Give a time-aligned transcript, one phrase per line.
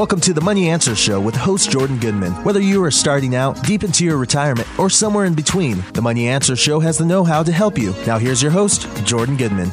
[0.00, 2.32] Welcome to the Money Answer Show with host Jordan Goodman.
[2.42, 6.26] Whether you are starting out, deep into your retirement, or somewhere in between, the Money
[6.26, 7.94] Answer Show has the know how to help you.
[8.06, 9.68] Now, here's your host, Jordan Goodman.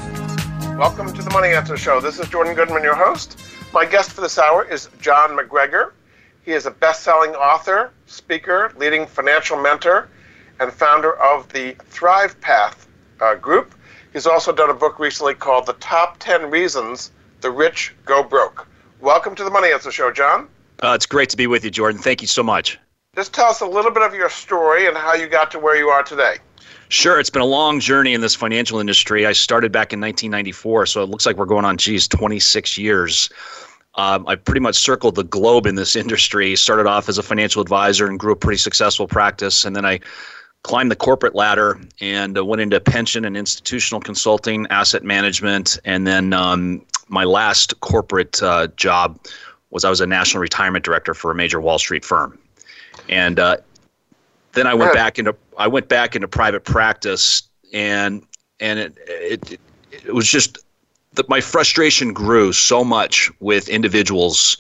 [0.78, 2.02] Welcome to the Money Answer Show.
[2.02, 3.40] This is Jordan Goodman, your host.
[3.72, 5.94] My guest for this hour is John MacGregor.
[6.44, 10.10] He is a best selling author, speaker, leading financial mentor,
[10.60, 12.90] and founder of the Thrive Path
[13.22, 13.74] uh, group.
[14.12, 18.68] He's also done a book recently called The Top 10 Reasons the Rich Go Broke.
[19.02, 20.50] Welcome to the Money Answer Show, John.
[20.82, 22.02] Uh, it's great to be with you, Jordan.
[22.02, 22.80] Thank you so much.
[23.16, 25.76] Just tell us a little bit of your story and how you got to where
[25.76, 26.38] you are today.
[26.90, 29.28] Sure, it's been a long journey in this financial industry.
[29.28, 33.30] I started back in 1994, so it looks like we're going on, geez, 26 years.
[33.96, 36.56] Um, I pretty much circled the globe in this industry.
[36.56, 40.00] Started off as a financial advisor and grew a pretty successful practice, and then I
[40.64, 46.08] climbed the corporate ladder and uh, went into pension and institutional consulting, asset management, and
[46.08, 49.20] then um, my last corporate uh, job
[49.70, 52.38] was I was a national retirement director for a major Wall Street firm,
[53.10, 53.58] and uh,
[54.54, 58.26] then I went back into I went back into private practice, and
[58.60, 59.60] and it it,
[59.92, 60.60] it was just
[61.14, 64.58] that my frustration grew so much with individuals,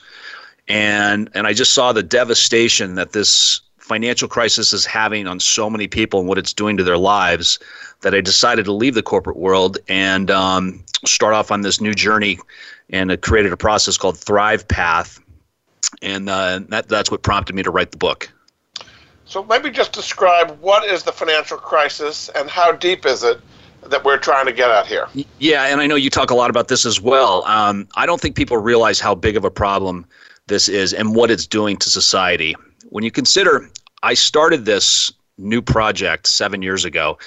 [0.67, 5.69] and and I just saw the devastation that this financial crisis is having on so
[5.69, 7.57] many people and what it's doing to their lives
[8.01, 11.93] that I decided to leave the corporate world and um, start off on this new
[11.93, 12.39] journey
[12.89, 15.19] and it created a process called Thrive Path.
[16.01, 18.31] And uh, that, that's what prompted me to write the book.
[19.25, 23.41] So maybe just describe what is the financial crisis and how deep is it
[23.85, 25.07] that we're trying to get at here?
[25.39, 27.43] Yeah, and I know you talk a lot about this as well.
[27.45, 30.05] Um, I don't think people realize how big of a problem
[30.47, 32.55] this is and what it's doing to society.
[32.89, 33.69] When you consider,
[34.03, 37.17] I started this new project seven years ago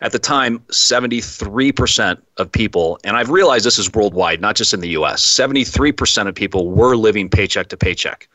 [0.00, 4.80] at the time, 73% of people, and I've realized this is worldwide, not just in
[4.80, 8.28] the US, 73% of people were living paycheck to paycheck.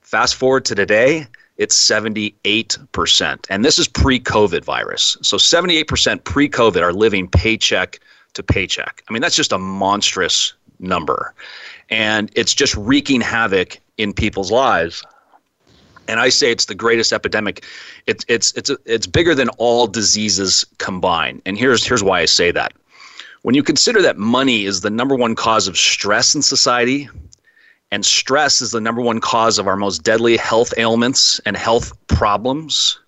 [0.00, 3.46] Fast forward to today, it's 78%.
[3.50, 5.16] And this is pre COVID virus.
[5.22, 7.98] So 78% pre COVID are living paycheck
[8.34, 9.02] to paycheck.
[9.08, 11.34] I mean, that's just a monstrous number.
[11.90, 15.04] And it's just wreaking havoc in people's lives
[16.08, 17.64] and I say it's the greatest epidemic.
[18.06, 21.42] It's it's it's it's bigger than all diseases combined.
[21.46, 22.72] And here's here's why I say that.
[23.42, 27.08] When you consider that money is the number one cause of stress in society,
[27.92, 31.92] and stress is the number one cause of our most deadly health ailments and health
[32.08, 32.98] problems,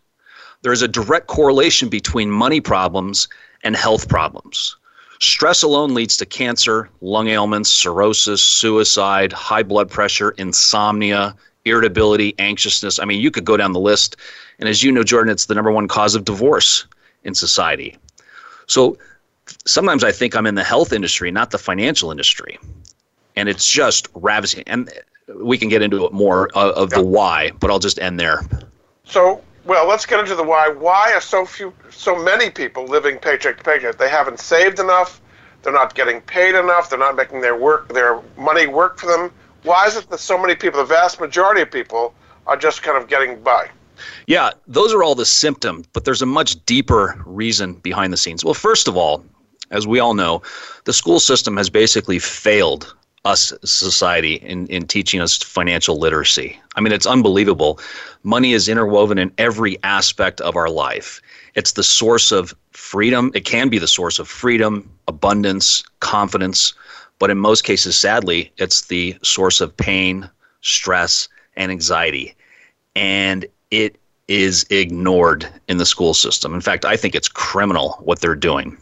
[0.62, 3.28] there is a direct correlation between money problems
[3.64, 4.76] and health problems.
[5.20, 11.34] Stress alone leads to cancer, lung ailments, cirrhosis, suicide, high blood pressure, insomnia,
[11.64, 12.98] irritability, anxiousness.
[12.98, 14.16] I mean, you could go down the list.
[14.58, 16.86] And as you know, Jordan, it's the number one cause of divorce
[17.24, 17.98] in society.
[18.66, 18.96] So
[19.66, 22.58] sometimes I think I'm in the health industry, not the financial industry.
[23.36, 24.64] And it's just ravishing.
[24.66, 24.90] And
[25.36, 28.40] we can get into it more uh, of the why, but I'll just end there.
[29.04, 30.68] So, well, let's get into the why.
[30.68, 33.98] Why are so few, so many people living paycheck to paycheck?
[33.98, 35.20] They haven't saved enough.
[35.62, 36.88] They're not getting paid enough.
[36.88, 39.30] They're not making their work, their money work for them
[39.62, 42.14] why is it that so many people, the vast majority of people,
[42.46, 43.68] are just kind of getting by?
[44.26, 48.44] Yeah, those are all the symptoms, but there's a much deeper reason behind the scenes.
[48.44, 49.24] Well, first of all,
[49.70, 50.42] as we all know,
[50.84, 52.94] the school system has basically failed
[53.24, 56.58] us society in, in teaching us financial literacy.
[56.76, 57.78] I mean, it's unbelievable.
[58.22, 61.20] Money is interwoven in every aspect of our life.
[61.54, 63.30] It's the source of freedom.
[63.34, 66.72] It can be the source of freedom, abundance, confidence,
[67.20, 70.28] but in most cases, sadly, it's the source of pain,
[70.62, 72.34] stress, and anxiety.
[72.96, 76.54] And it is ignored in the school system.
[76.54, 78.76] In fact, I think it's criminal what they're doing.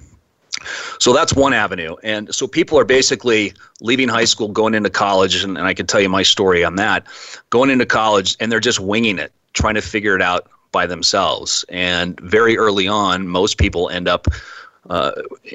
[0.99, 1.97] So that's one avenue.
[2.03, 5.87] And so people are basically leaving high school, going into college, and, and I can
[5.87, 7.07] tell you my story on that,
[7.51, 11.65] going into college, and they're just winging it, trying to figure it out by themselves.
[11.69, 14.27] And very early on, most people end up
[14.89, 15.13] uh,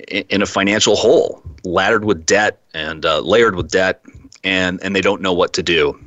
[0.08, 4.04] in a financial hole, laddered with debt and uh, layered with debt,
[4.44, 6.00] and and they don't know what to do.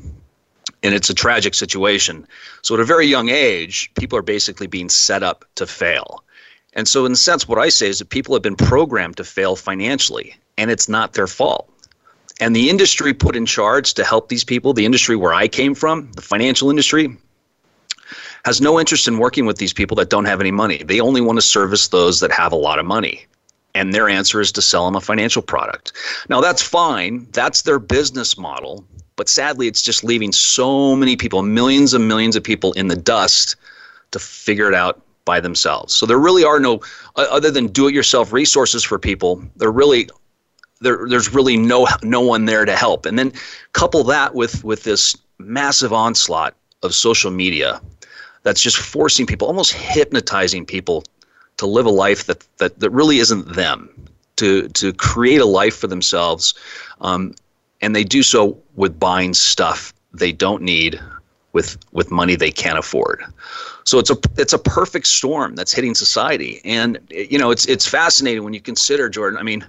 [0.82, 2.26] And it's a tragic situation.
[2.62, 6.22] So at a very young age, people are basically being set up to fail.
[6.74, 9.24] And so, in a sense, what I say is that people have been programmed to
[9.24, 11.68] fail financially, and it's not their fault.
[12.38, 15.74] And the industry put in charge to help these people, the industry where I came
[15.74, 17.16] from, the financial industry,
[18.46, 20.80] has no interest in working with these people that don't have any money.
[20.84, 23.26] They only want to service those that have a lot of money.
[23.74, 25.92] And their answer is to sell them a financial product.
[26.28, 27.26] Now, that's fine.
[27.32, 28.86] That's their business model.
[29.16, 32.94] But sadly, it's just leaving so many people, millions and millions of people in the
[32.94, 33.56] dust
[34.12, 35.92] to figure it out by themselves.
[35.92, 36.80] So there really are no,
[37.16, 40.08] other than do it yourself resources for people, there really
[40.82, 43.06] there, there's really no no one there to help.
[43.06, 43.32] And then
[43.72, 46.54] couple that with with this massive onslaught
[46.84, 47.80] of social media
[48.46, 51.02] that's just forcing people, almost hypnotizing people
[51.56, 53.90] to live a life that that, that really isn't them,
[54.36, 56.54] to to create a life for themselves,
[57.00, 57.34] um,
[57.80, 61.00] and they do so with buying stuff they don't need
[61.54, 63.24] with with money they can't afford.
[63.82, 67.88] So it's a it's a perfect storm that's hitting society, and you know it's it's
[67.88, 69.40] fascinating when you consider Jordan.
[69.40, 69.66] I mean,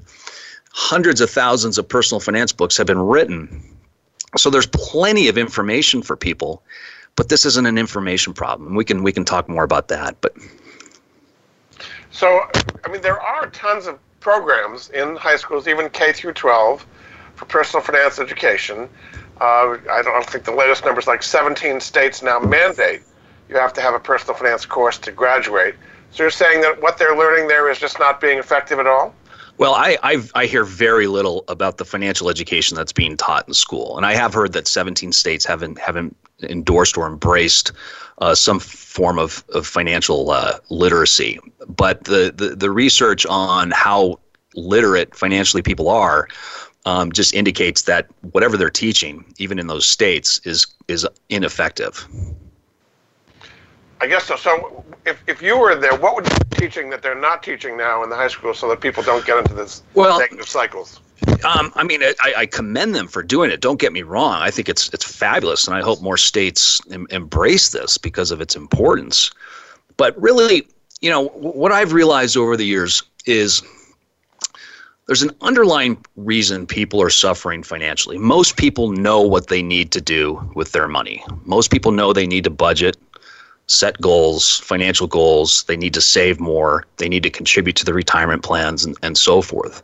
[0.72, 3.76] hundreds of thousands of personal finance books have been written.
[4.38, 6.62] So there's plenty of information for people,
[7.18, 8.76] but this isn't an information problem.
[8.76, 10.16] We can we can talk more about that.
[10.22, 10.34] But
[12.12, 12.50] so
[12.86, 16.86] I mean, there are tons of programs in high schools, even K through 12,
[17.36, 18.88] for personal finance education.
[19.42, 23.04] Uh, I don't think the latest number is like 17 states now mandate
[23.50, 25.76] you have to have a personal finance course to graduate.
[26.12, 29.14] So you're saying that what they're learning there is just not being effective at all?
[29.58, 33.54] Well, I I've, i hear very little about the financial education that's being taught in
[33.54, 37.72] school, and I have heard that 17 states haven't haven't endorsed or embraced
[38.20, 41.40] uh, some form of, of financial uh, literacy.
[41.68, 44.20] But the, the the research on how
[44.56, 46.28] literate financially people are
[46.86, 52.08] um, just indicates that whatever they're teaching, even in those states, is is ineffective.
[54.00, 54.36] I guess so.
[54.36, 57.78] So, if, if you were there, what would you be teaching that they're not teaching
[57.78, 61.00] now in the high school so that people don't get into this well, negative cycles?
[61.44, 63.60] Um, I mean, I, I, commend them for doing it.
[63.60, 64.42] Don't get me wrong.
[64.42, 68.40] I think it's it's fabulous, and I hope more states em- embrace this because of
[68.40, 69.32] its importance.
[69.98, 70.68] But really,
[71.02, 73.64] you know, what I've realized over the years is
[75.08, 78.18] there's an underlying reason people are suffering financially.
[78.18, 81.24] Most people know what they need to do with their money.
[81.46, 82.98] Most people know they need to budget
[83.68, 85.64] set goals, financial goals.
[85.64, 86.86] They need to save more.
[86.98, 89.84] They need to contribute to the retirement plans and, and so forth.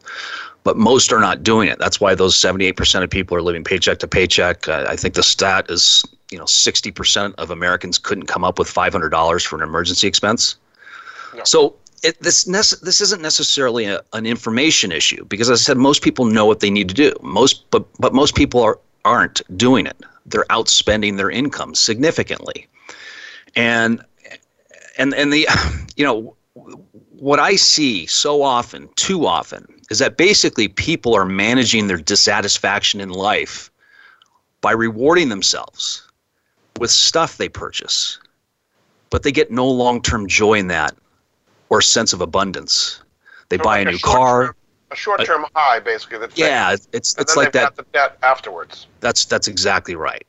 [0.64, 1.78] But most are not doing it.
[1.78, 4.68] That's why those 78% of people are living paycheck to paycheck.
[4.68, 8.74] Uh, I think the stat is, you know, 60% of Americans couldn't come up with
[8.74, 10.56] $500 for an emergency expense.
[11.36, 11.44] No.
[11.44, 15.78] So it, this nece- this isn't necessarily a, an information issue because, as I said,
[15.78, 17.14] most people know what they need to do.
[17.22, 19.98] Most, but but most people are aren't doing it.
[20.26, 22.68] They're outspending their income significantly
[23.56, 24.04] and
[24.98, 25.48] and and the
[25.96, 26.36] you know
[27.12, 33.00] what I see so often, too often, is that basically people are managing their dissatisfaction
[33.00, 33.72] in life
[34.62, 36.08] by rewarding themselves
[36.80, 38.20] with stuff they purchase,
[39.10, 40.96] but they get no long-term joy in that
[41.70, 43.02] or sense of abundance.
[43.50, 44.56] They so buy like a new a car.
[44.92, 46.20] A short-term high, basically.
[46.20, 47.76] That's yeah, it's it's like that.
[47.76, 48.88] the debt afterwards.
[49.00, 50.26] That's that's exactly right.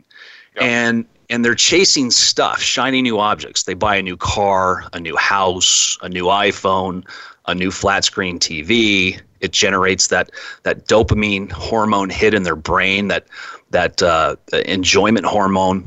[0.54, 0.62] Yep.
[0.62, 3.64] And and they're chasing stuff, shiny new objects.
[3.64, 7.04] They buy a new car, a new house, a new iPhone,
[7.46, 9.20] a new flat screen TV.
[9.40, 10.30] It generates that
[10.62, 13.26] that dopamine hormone hit in their brain, that
[13.70, 14.36] that uh,
[14.66, 15.84] enjoyment hormone,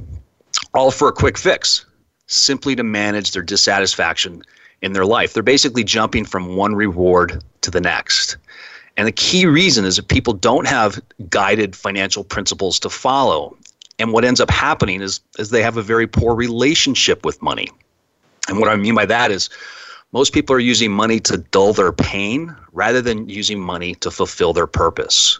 [0.73, 1.85] all for a quick fix,
[2.27, 4.43] simply to manage their dissatisfaction
[4.81, 5.33] in their life.
[5.33, 8.37] They're basically jumping from one reward to the next.
[8.97, 10.99] And the key reason is that people don't have
[11.29, 13.55] guided financial principles to follow.
[13.99, 17.67] And what ends up happening is, is they have a very poor relationship with money.
[18.47, 19.49] And what I mean by that is
[20.13, 24.53] most people are using money to dull their pain rather than using money to fulfill
[24.53, 25.39] their purpose.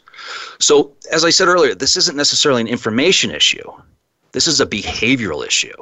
[0.59, 3.71] So, as I said earlier, this isn't necessarily an information issue.
[4.31, 5.73] This is a behavioral issue.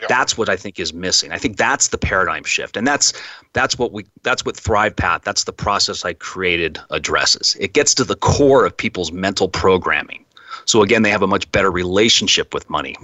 [0.00, 0.06] Yeah.
[0.08, 1.32] That's what I think is missing.
[1.32, 3.12] I think that's the paradigm shift, and that's
[3.52, 5.22] that's what we that's what Thrive Path.
[5.22, 7.56] That's the process I created addresses.
[7.58, 10.23] It gets to the core of people's mental programming.
[10.64, 12.96] So again, they have a much better relationship with money,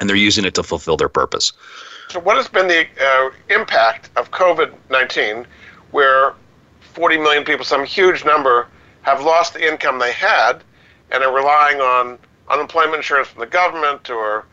[0.00, 1.52] and they're using it to fulfill their purpose.
[2.08, 5.46] So, what has been the uh, impact of COVID 19,
[5.90, 6.34] where
[6.80, 8.66] 40 million people, some huge number,
[9.02, 10.62] have lost the income they had
[11.10, 12.18] and are relying on
[12.48, 14.44] unemployment insurance from the government or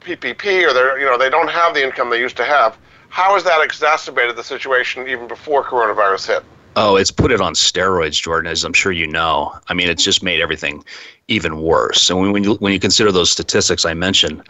[0.00, 2.78] PPP, or they you know they don't have the income they used to have?
[3.08, 6.44] How has that exacerbated the situation even before coronavirus hit?
[6.78, 9.58] Oh, it's put it on steroids, Jordan, as I'm sure you know.
[9.68, 10.84] I mean, it's just made everything
[11.26, 12.10] even worse.
[12.10, 14.46] And when, you when you consider those statistics I mentioned,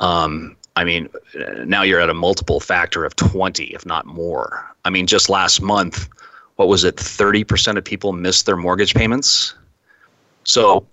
[0.00, 1.10] um, I mean,
[1.64, 4.74] now you're at a multiple factor of 20, if not more.
[4.86, 6.08] I mean, just last month,
[6.56, 6.96] what was it?
[6.96, 9.54] 30% of people missed their mortgage payments.
[10.44, 10.86] So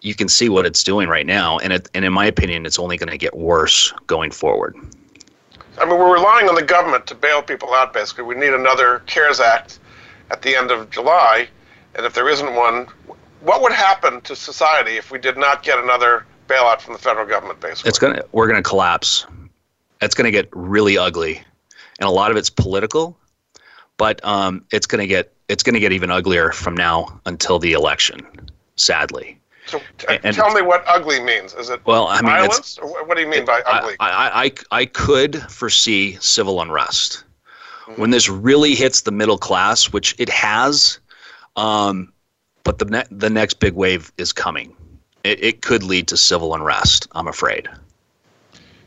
[0.00, 2.78] you can see what it's doing right now, and it, and in my opinion, it's
[2.78, 4.76] only going to get worse going forward.
[5.80, 7.92] I mean, we're relying on the government to bail people out.
[7.92, 9.80] Basically, we need another CARES Act
[10.30, 11.48] at the end of July,
[11.94, 12.86] and if there isn't one,
[13.40, 17.26] what would happen to society if we did not get another bailout from the federal
[17.26, 17.60] government?
[17.60, 19.26] Basically, it's gonna we're gonna collapse.
[20.00, 21.42] It's gonna get really ugly,
[21.98, 23.16] and a lot of it's political.
[23.98, 27.58] but um, it's going to get it's going to get even uglier from now until
[27.58, 28.26] the election.
[28.76, 29.38] Sadly.
[29.66, 31.52] So t- and, tell me what ugly means.
[31.52, 32.06] Is it well?
[32.08, 32.78] I mean, violence?
[32.78, 33.96] Or what do you mean by ugly?
[34.00, 37.24] I, I, I, I could foresee civil unrest.
[37.96, 40.98] When this really hits the middle class, which it has.
[41.56, 42.12] Um,
[42.64, 44.76] but the ne- the next big wave is coming.
[45.24, 47.08] It, it could lead to civil unrest.
[47.12, 47.68] I'm afraid.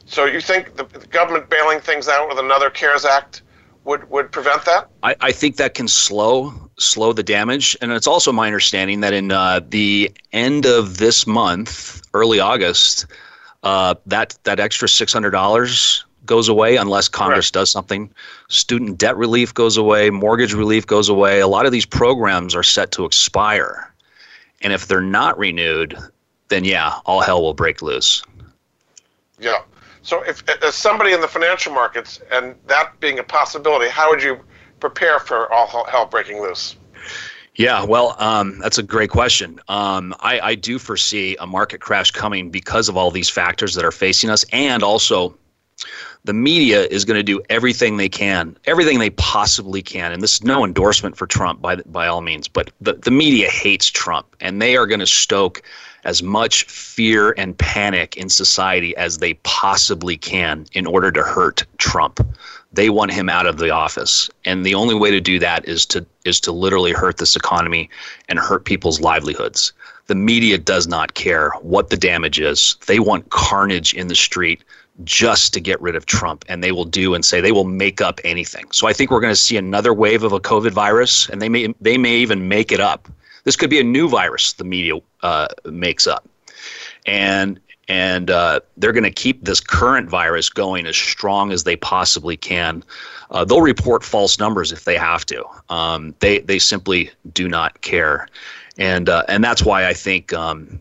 [0.05, 3.43] So you think the, the government bailing things out with another CARES Act
[3.85, 4.89] would, would prevent that?
[5.03, 9.13] I, I think that can slow slow the damage, and it's also my understanding that
[9.13, 13.05] in uh, the end of this month, early August,
[13.63, 17.59] uh, that that extra six hundred dollars goes away unless Congress right.
[17.59, 18.09] does something.
[18.47, 21.41] Student debt relief goes away, mortgage relief goes away.
[21.41, 23.93] A lot of these programs are set to expire.
[24.61, 25.97] And if they're not renewed,
[26.47, 28.23] then yeah, all hell will break loose.
[29.39, 29.57] Yeah.
[30.03, 34.23] So if as somebody in the financial markets and that being a possibility, how would
[34.23, 34.39] you
[34.79, 36.77] prepare for all hell breaking loose?
[37.55, 39.59] Yeah, well, um, that's a great question.
[39.67, 43.83] Um, I, I do foresee a market crash coming because of all these factors that
[43.83, 45.35] are facing us, and also
[46.23, 50.11] the media is going to do everything they can, everything they possibly can.
[50.11, 53.49] And this is no endorsement for Trump by by all means, but the, the media
[53.49, 55.63] hates Trump, and they are going to stoke
[56.03, 61.63] as much fear and panic in society as they possibly can in order to hurt
[61.77, 62.19] Trump.
[62.73, 65.85] They want him out of the office, and the only way to do that is
[65.87, 67.89] to is to literally hurt this economy
[68.29, 69.73] and hurt people's livelihoods.
[70.07, 72.75] The media does not care what the damage is.
[72.85, 74.63] They want carnage in the street
[75.03, 78.01] just to get rid of Trump, and they will do and say they will make
[78.01, 78.65] up anything.
[78.71, 81.49] So I think we're going to see another wave of a COVID virus, and they
[81.49, 83.09] may they may even make it up.
[83.43, 84.93] This could be a new virus the media
[85.23, 86.27] uh, makes up,
[87.05, 91.75] and and uh, they're going to keep this current virus going as strong as they
[91.75, 92.83] possibly can.
[93.31, 95.43] Uh, they'll report false numbers if they have to.
[95.69, 98.27] Um, they they simply do not care,
[98.77, 100.33] and uh, and that's why I think.
[100.33, 100.79] Um,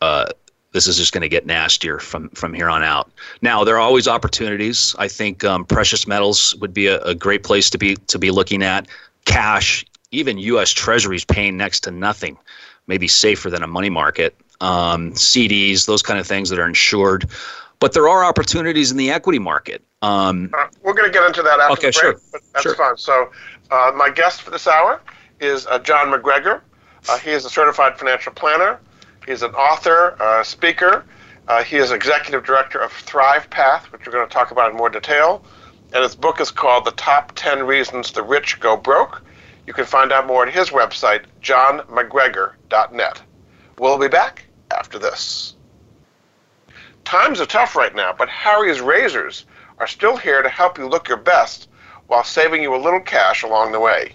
[0.00, 0.26] uh,
[0.74, 3.10] this is just going to get nastier from from here on out.
[3.40, 4.94] Now there are always opportunities.
[4.98, 8.30] I think um, precious metals would be a, a, great place to be to be
[8.32, 8.88] looking at.
[9.24, 10.72] Cash, even U.S.
[10.72, 12.36] Treasuries paying next to nothing,
[12.88, 14.36] maybe safer than a money market.
[14.60, 17.30] Um, CDs, those kind of things that are insured.
[17.78, 19.82] But there are opportunities in the equity market.
[20.02, 22.20] Um, uh, we're going to get into that after okay, the break, sure.
[22.32, 22.74] but that's sure.
[22.74, 22.96] fine.
[22.96, 23.30] So
[23.70, 25.00] uh, my guest for this hour
[25.38, 26.62] is uh, John MacGregor.
[27.08, 28.80] Uh, he is a certified financial planner
[29.26, 31.04] He's an author, uh, speaker.
[31.48, 34.76] Uh, he is executive director of Thrive Path, which we're going to talk about in
[34.76, 35.44] more detail.
[35.92, 39.22] And his book is called The Top 10 Reasons the Rich Go Broke.
[39.66, 43.22] You can find out more at his website, johnmacgregor.net.
[43.78, 45.54] We'll be back after this.
[47.04, 49.46] Times are tough right now, but Harry's Razors
[49.78, 51.68] are still here to help you look your best
[52.06, 54.14] while saving you a little cash along the way.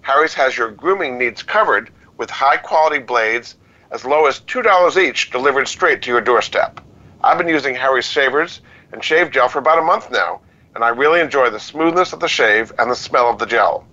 [0.00, 3.56] Harry's has your grooming needs covered with high quality blades
[3.90, 6.80] as low as $2 each delivered straight to your doorstep.
[7.22, 8.60] I've been using Harry's shavers
[8.92, 10.40] and shave gel for about a month now,
[10.74, 13.86] and I really enjoy the smoothness of the shave and the smell of the gel.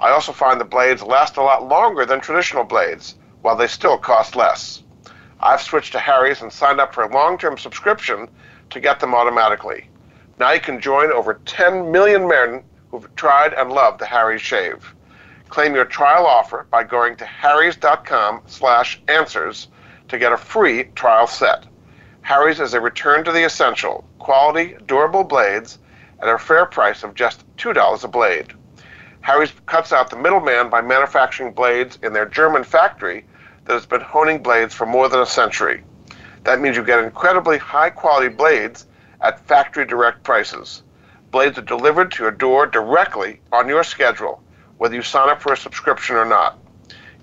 [0.00, 3.98] I also find the blades last a lot longer than traditional blades, while they still
[3.98, 4.82] cost less.
[5.40, 8.28] I've switched to Harry's and signed up for a long-term subscription
[8.70, 9.88] to get them automatically.
[10.38, 14.94] Now you can join over 10 million men who've tried and loved the Harry's shave.
[15.48, 19.68] Claim your trial offer by going to harrys.com slash answers
[20.08, 21.64] to get a free trial set.
[22.20, 25.78] Harry's is a return to the essential, quality, durable blades
[26.20, 28.52] at a fair price of just $2 a blade.
[29.22, 33.24] Harry's cuts out the middleman by manufacturing blades in their German factory
[33.64, 35.82] that has been honing blades for more than a century.
[36.44, 38.86] That means you get incredibly high quality blades
[39.22, 40.82] at factory direct prices.
[41.30, 44.42] Blades are delivered to your door directly on your schedule
[44.78, 46.58] whether you sign up for a subscription or not.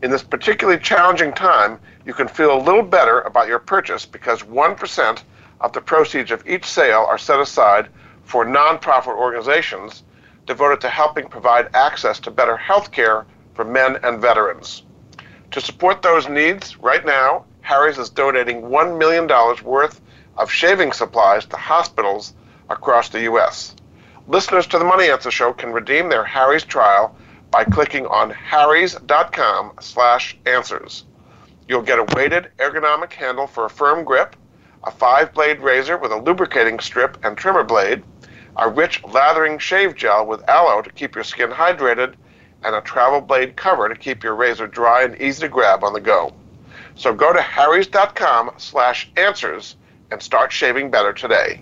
[0.02, 4.44] In this particularly challenging time, you can feel a little better about your purchase because
[4.44, 5.24] 1%
[5.62, 7.88] of the proceeds of each sale are set aside
[8.24, 10.04] for nonprofit organizations
[10.46, 14.84] devoted to helping provide access to better health care for men and veterans.
[15.52, 19.28] To support those needs, right now, Harry's is donating $1 million
[19.64, 20.02] worth
[20.38, 22.34] of shaving supplies to hospitals
[22.70, 23.76] across the U.S.
[24.28, 27.16] Listeners to the Money Answer Show can redeem their Harry's trial
[27.52, 31.06] by clicking on harrys.com slash answers.
[31.68, 34.36] You'll get a weighted ergonomic handle for a firm grip,
[34.84, 38.04] a five-blade razor with a lubricating strip and trimmer blade,
[38.58, 42.16] a rich lathering shave gel with aloe to keep your skin hydrated,
[42.64, 45.94] and a travel blade cover to keep your razor dry and easy to grab on
[45.94, 46.34] the go.
[46.96, 49.76] So go to harrys.com slash answers
[50.12, 51.62] and start shaving better today.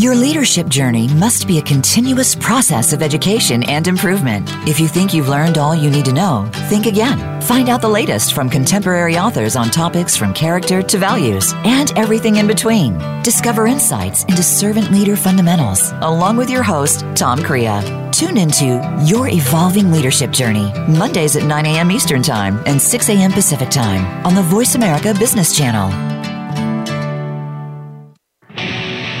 [0.00, 4.48] Your leadership journey must be a continuous process of education and improvement.
[4.66, 7.42] If you think you've learned all you need to know, think again.
[7.42, 12.36] Find out the latest from contemporary authors on topics from character to values and everything
[12.36, 12.98] in between.
[13.22, 17.82] Discover insights into servant leader fundamentals along with your host, Tom Crea.
[18.10, 21.90] Tune into Your Evolving Leadership Journey, Mondays at 9 a.m.
[21.90, 23.32] Eastern Time and 6 a.m.
[23.32, 26.19] Pacific Time on the Voice America Business Channel.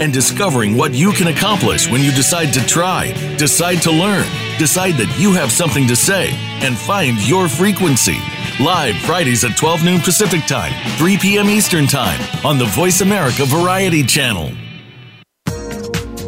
[0.00, 4.26] and discovering what you can accomplish when you decide to try, decide to learn,
[4.58, 6.30] decide that you have something to say,
[6.62, 8.18] and find your frequency.
[8.60, 11.48] Live Fridays at 12 noon Pacific Time, 3 p.m.
[11.48, 14.50] Eastern Time on the Voice America Variety Channel.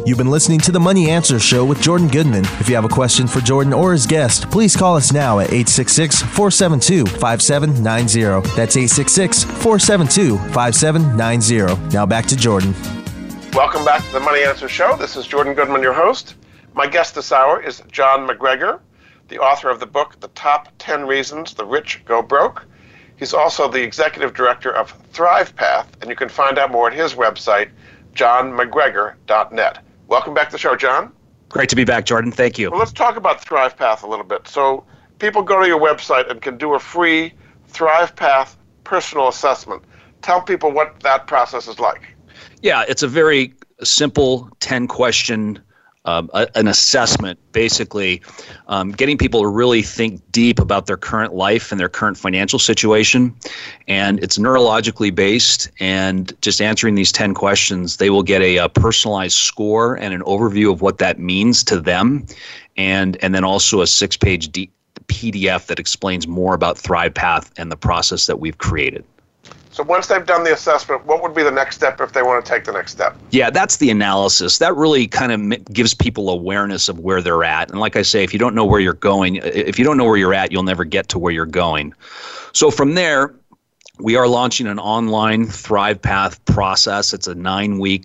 [0.05, 2.43] You've been listening to the Money Answer Show with Jordan Goodman.
[2.59, 5.47] If you have a question for Jordan or his guest, please call us now at
[5.47, 8.55] 866 472 5790.
[8.55, 11.93] That's 866 472 5790.
[11.93, 12.73] Now back to Jordan.
[13.53, 14.95] Welcome back to the Money Answer Show.
[14.95, 16.35] This is Jordan Goodman, your host.
[16.73, 18.79] My guest this hour is John MacGregor,
[19.27, 22.65] the author of the book The Top 10 Reasons the Rich Go Broke.
[23.17, 26.93] He's also the executive director of Thrive Path, and you can find out more at
[26.93, 27.69] his website,
[28.13, 29.79] johnmacgregor.net.
[30.07, 31.11] Welcome back to the show, John.
[31.49, 32.31] Great to be back, Jordan.
[32.31, 32.69] Thank you.
[32.69, 34.47] Well, let's talk about Thrive Path a little bit.
[34.47, 34.85] So,
[35.17, 37.33] people go to your website and can do a free
[37.67, 39.83] Thrive Path personal assessment.
[40.21, 42.15] Tell people what that process is like.
[42.61, 45.59] Yeah, it's a very simple 10 question
[46.05, 48.21] um, a, an assessment, basically
[48.67, 52.57] um, getting people to really think deep about their current life and their current financial
[52.57, 53.35] situation.
[53.87, 58.69] And it's neurologically based, and just answering these 10 questions, they will get a, a
[58.69, 62.25] personalized score and an overview of what that means to them,
[62.77, 64.51] and, and then also a six page
[65.07, 69.03] PDF that explains more about ThrivePath and the process that we've created.
[69.79, 72.43] So once they've done the assessment, what would be the next step if they want
[72.43, 73.17] to take the next step?
[73.31, 74.57] Yeah, that's the analysis.
[74.57, 77.71] That really kind of gives people awareness of where they're at.
[77.71, 80.03] And like I say, if you don't know where you're going, if you don't know
[80.03, 81.93] where you're at, you'll never get to where you're going.
[82.51, 83.33] So from there,
[84.01, 87.13] we are launching an online Thrive Path process.
[87.13, 88.03] It's a nine week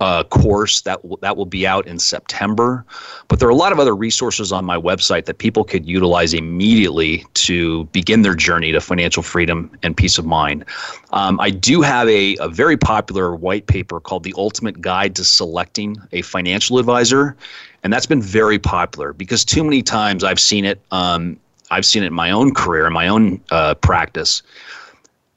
[0.00, 2.84] uh, course that w- that will be out in September.
[3.28, 6.32] But there are a lot of other resources on my website that people could utilize
[6.32, 10.64] immediately to begin their journey to financial freedom and peace of mind.
[11.12, 15.24] Um, I do have a, a very popular white paper called "The Ultimate Guide to
[15.24, 17.36] Selecting a Financial Advisor,"
[17.82, 20.80] and that's been very popular because too many times I've seen it.
[20.90, 21.38] Um,
[21.70, 24.42] I've seen it in my own career, in my own uh, practice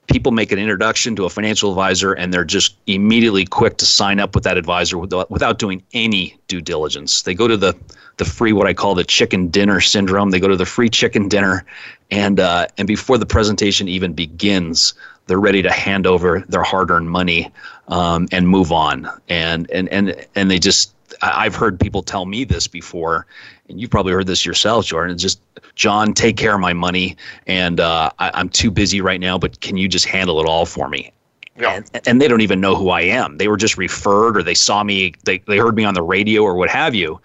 [0.07, 4.19] people make an introduction to a financial advisor and they're just immediately quick to sign
[4.19, 7.23] up with that advisor without, doing any due diligence.
[7.23, 7.75] They go to the
[8.17, 10.31] the free what I call the chicken dinner syndrome.
[10.31, 11.63] They go to the free chicken dinner,
[12.09, 14.93] and uh, and before the presentation even begins,
[15.27, 17.51] they're ready to hand over their hard-earned money
[17.87, 19.07] um, and move on.
[19.29, 23.25] And and and and they just I've heard people tell me this before,
[23.69, 25.13] and you've probably heard this yourself, Jordan.
[25.13, 25.41] It's just
[25.75, 27.15] John, take care of my money,
[27.45, 29.37] and uh, I, am too busy right now.
[29.37, 31.11] But can you just handle it all for me?
[31.59, 31.75] Yeah.
[31.75, 33.37] And, and, they don't even know who I am.
[33.37, 36.43] They were just referred, or they saw me, they they heard me on the radio,
[36.43, 37.19] or what have you.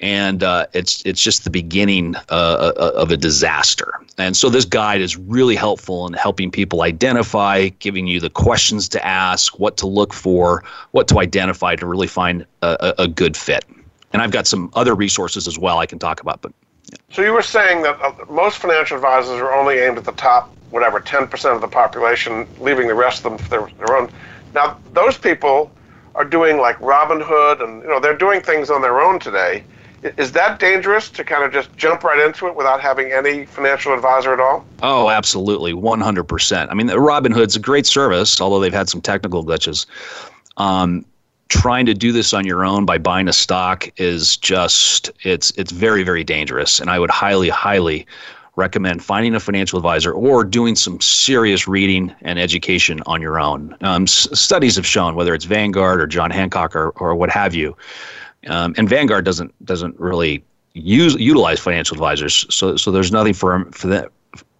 [0.00, 3.94] And uh, it's it's just the beginning uh, uh, of a disaster.
[4.18, 8.88] And so this guide is really helpful in helping people identify, giving you the questions
[8.90, 13.36] to ask, what to look for, what to identify to really find a, a good
[13.36, 13.64] fit.
[14.12, 16.52] And I've got some other resources as well I can talk about, but
[17.10, 20.54] so you were saying that uh, most financial advisors are only aimed at the top,
[20.70, 24.10] whatever, 10% of the population, leaving the rest of them for their, their own.
[24.54, 25.70] Now, those people
[26.14, 29.64] are doing like Robinhood, and you know they're doing things on their own today.
[30.18, 33.94] Is that dangerous to kind of just jump right into it without having any financial
[33.94, 34.64] advisor at all?
[34.82, 36.68] Oh, absolutely, 100%.
[36.70, 39.86] I mean, Robinhood's a great service, although they've had some technical glitches.
[40.58, 41.04] Um,
[41.48, 45.72] trying to do this on your own by buying a stock is just it's it's
[45.72, 48.06] very very dangerous and i would highly highly
[48.56, 53.76] recommend finding a financial advisor or doing some serious reading and education on your own.
[53.80, 57.54] Um, s- studies have shown whether it's Vanguard or John Hancock or, or what have
[57.54, 57.76] you,
[58.46, 63.64] um, and Vanguard doesn't doesn't really use utilize financial advisors, so so there's nothing for
[63.72, 64.10] for that.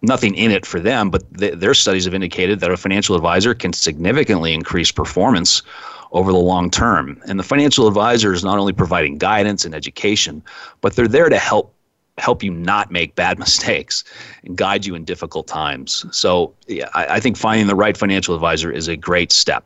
[0.01, 3.53] Nothing in it for them, but th- their studies have indicated that a financial advisor
[3.53, 5.63] can significantly increase performance
[6.11, 7.21] over the long term.
[7.27, 10.43] And the financial advisor is not only providing guidance and education,
[10.81, 11.73] but they're there to help
[12.17, 14.03] help you not make bad mistakes
[14.43, 16.05] and guide you in difficult times.
[16.11, 19.65] So, yeah, I, I, think finding the right financial advisor is a great step.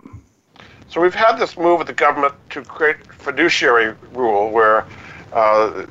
[0.89, 4.85] So, we've had this move at the government to create fiduciary rule where
[5.33, 5.85] uh,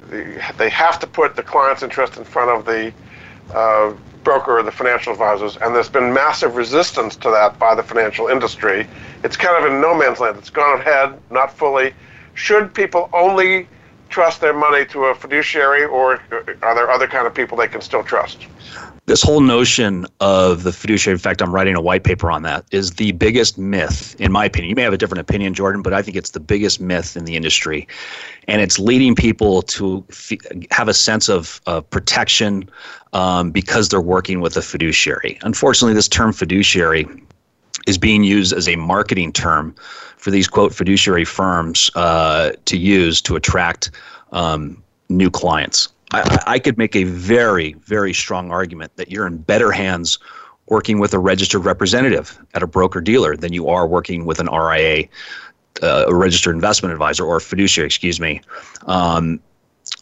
[0.57, 2.93] they have to put the client's interest in front of the
[3.55, 7.83] uh, broker or the financial advisors, and there's been massive resistance to that by the
[7.83, 8.87] financial industry.
[9.25, 10.37] It's kind of in no man's land.
[10.37, 11.95] It's gone ahead, not fully.
[12.35, 13.69] Should people only
[14.09, 16.21] trust their money to a fiduciary, or
[16.63, 18.47] are there other kind of people they can still trust?
[19.09, 22.67] This whole notion of the fiduciary, in fact, I'm writing a white paper on that,
[22.73, 24.69] is the biggest myth, in my opinion.
[24.69, 27.25] You may have a different opinion, Jordan, but I think it's the biggest myth in
[27.25, 27.89] the industry.
[28.49, 30.33] And it's leading people to f-
[30.71, 32.69] have a sense of uh, protection
[33.15, 35.39] um, because they're working with a fiduciary.
[35.41, 37.07] Unfortunately, this term fiduciary
[37.87, 39.75] is being used as a marketing term
[40.19, 43.91] for these quote fiduciary firms uh, to use to attract
[44.33, 45.89] um, new clients.
[46.13, 50.19] I, I could make a very, very strong argument that you're in better hands
[50.67, 54.47] working with a registered representative at a broker dealer than you are working with an
[54.47, 55.09] RIA,
[55.83, 58.41] uh, a registered investment advisor, or fiduciary, excuse me,
[58.87, 59.41] um,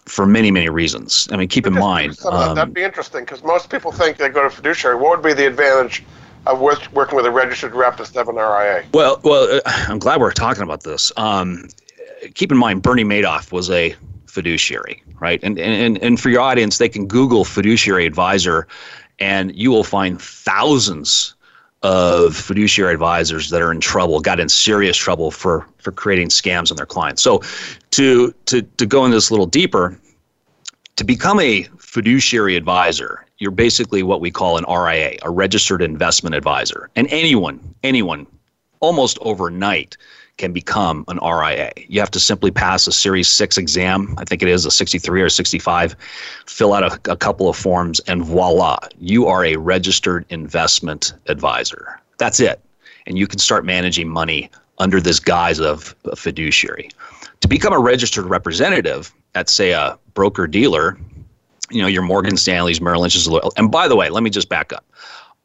[0.06, 1.28] for many, many reasons.
[1.30, 2.18] I mean, keep in mind.
[2.24, 4.96] Um, that'd be interesting because most people think they go to fiduciary.
[4.96, 6.04] What would be the advantage
[6.46, 8.84] of working with a registered rep instead of an RIA?
[8.92, 11.12] Well, well, uh, I'm glad we're talking about this.
[11.16, 11.68] Um,
[12.34, 13.94] keep in mind, Bernie Madoff was a
[14.36, 15.40] fiduciary, right?
[15.42, 18.68] And, and and for your audience, they can Google fiduciary advisor,
[19.18, 21.34] and you will find thousands
[21.82, 26.70] of fiduciary advisors that are in trouble, got in serious trouble for for creating scams
[26.70, 27.22] on their clients.
[27.22, 27.40] So,
[27.92, 29.98] to to to go in this a little deeper,
[30.96, 36.34] to become a fiduciary advisor, you're basically what we call an RIA, a registered investment
[36.34, 36.90] advisor.
[36.94, 38.26] And anyone, anyone,
[38.80, 39.96] almost overnight
[40.36, 41.72] can become an RIA.
[41.88, 44.14] You have to simply pass a Series 6 exam.
[44.18, 45.96] I think it is a 63 or 65.
[46.46, 52.00] Fill out a, a couple of forms, and voila, you are a registered investment advisor.
[52.18, 52.60] That's it.
[53.06, 56.90] And you can start managing money under this guise of a fiduciary.
[57.40, 60.98] To become a registered representative at, say, a broker dealer,
[61.70, 64.72] you know, your Morgan Stanley's, Merrill Lynch's, and by the way, let me just back
[64.72, 64.84] up.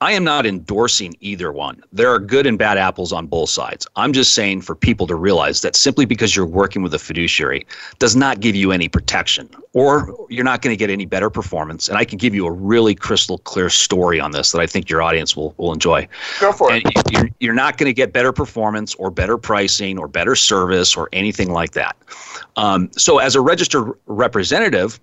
[0.02, 1.84] I am not endorsing either one.
[1.94, 3.86] There are good and bad apples on both sides.
[3.96, 7.68] I'm just saying for people to realize that simply because you're working with a fiduciary
[8.00, 11.88] does not give you any protection or you're not going to get any better performance.
[11.88, 14.90] And I can give you a really crystal clear story on this that I think
[14.90, 16.08] your audience will, will enjoy.
[16.40, 16.84] Go for it.
[17.12, 21.10] You're, you're not going to get better performance or better pricing or better service or
[21.14, 21.96] anything like that.
[22.56, 25.00] Um, so, as a registered representative,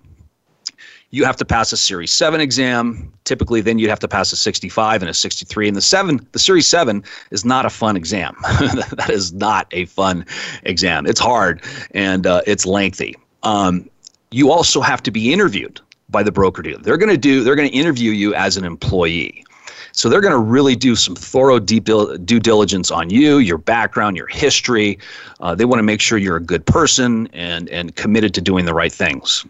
[1.11, 3.11] you have to pass a Series 7 exam.
[3.23, 5.67] Typically, then you'd have to pass a 65 and a 63.
[5.67, 8.35] And the 7, the Series 7 is not a fun exam.
[8.41, 10.25] that is not a fun
[10.63, 11.07] exam.
[11.07, 13.15] It's hard and uh, it's lengthy.
[13.43, 13.89] Um,
[14.31, 16.81] you also have to be interviewed by the broker dealer.
[16.81, 17.43] They're going to do.
[17.43, 19.43] They're going to interview you as an employee.
[19.91, 24.17] So they're going to really do some thorough deep due diligence on you, your background,
[24.17, 24.99] your history.
[25.39, 28.65] Uh, they want to make sure you're a good person and and committed to doing
[28.65, 29.45] the right things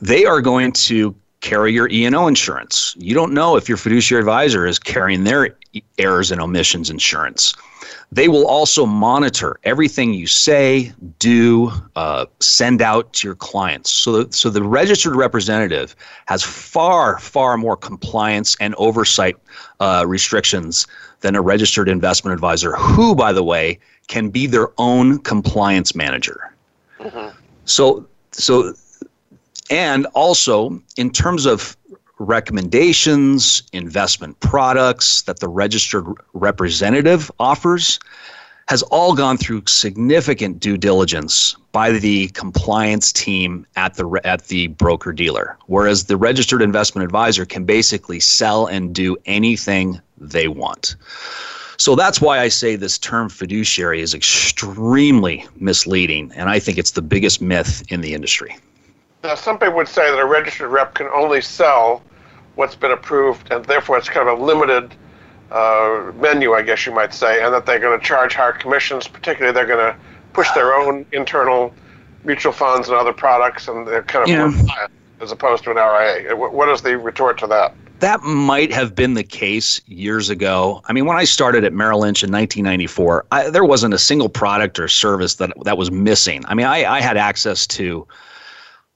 [0.00, 2.94] they are going to carry your E&O insurance.
[2.98, 5.56] You don't know if your fiduciary advisor is carrying their
[5.98, 7.54] errors and omissions insurance.
[8.12, 13.90] They will also monitor everything you say, do, uh, send out to your clients.
[13.90, 15.96] So, so the registered representative
[16.26, 19.36] has far, far more compliance and oversight
[19.80, 20.86] uh, restrictions
[21.20, 26.54] than a registered investment advisor, who, by the way, can be their own compliance manager.
[27.00, 27.36] Mm-hmm.
[27.64, 28.74] So, so
[29.70, 31.76] and also, in terms of
[32.18, 37.98] recommendations, investment products that the registered representative offers,
[38.68, 44.68] has all gone through significant due diligence by the compliance team at the at the
[44.68, 50.94] broker dealer whereas the registered investment advisor can basically sell and do anything they want
[51.82, 56.92] So that's why I say this term fiduciary is extremely misleading, and I think it's
[56.92, 58.56] the biggest myth in the industry.
[59.22, 62.02] Now, some people would say that a registered rep can only sell
[62.56, 64.94] what's been approved, and therefore it's kind of a limited
[65.50, 69.06] uh, menu, I guess you might say, and that they're going to charge higher commissions.
[69.06, 69.96] Particularly, they're going to
[70.32, 71.72] push their own internal
[72.24, 74.86] mutual funds and other products, and they're kind of yeah.
[75.20, 76.34] as opposed to an RIA.
[76.34, 77.74] What is the retort to that?
[78.02, 80.82] that might have been the case years ago.
[80.86, 84.28] I mean, when I started at Merrill Lynch in 1994, I, there wasn't a single
[84.28, 86.44] product or service that that was missing.
[86.48, 88.04] I mean, I, I had access to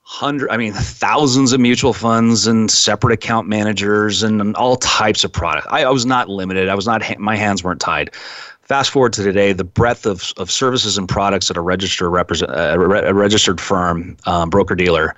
[0.06, 5.32] hundred, I mean, thousands of mutual funds and separate account managers and all types of
[5.32, 5.66] products.
[5.68, 6.68] I, I was not limited.
[6.68, 7.02] I was not.
[7.18, 8.14] My hands weren't tied.
[8.62, 12.52] Fast forward to today, the breadth of, of services and products at a registered represent,
[12.52, 15.14] uh, a registered firm, um, broker dealer,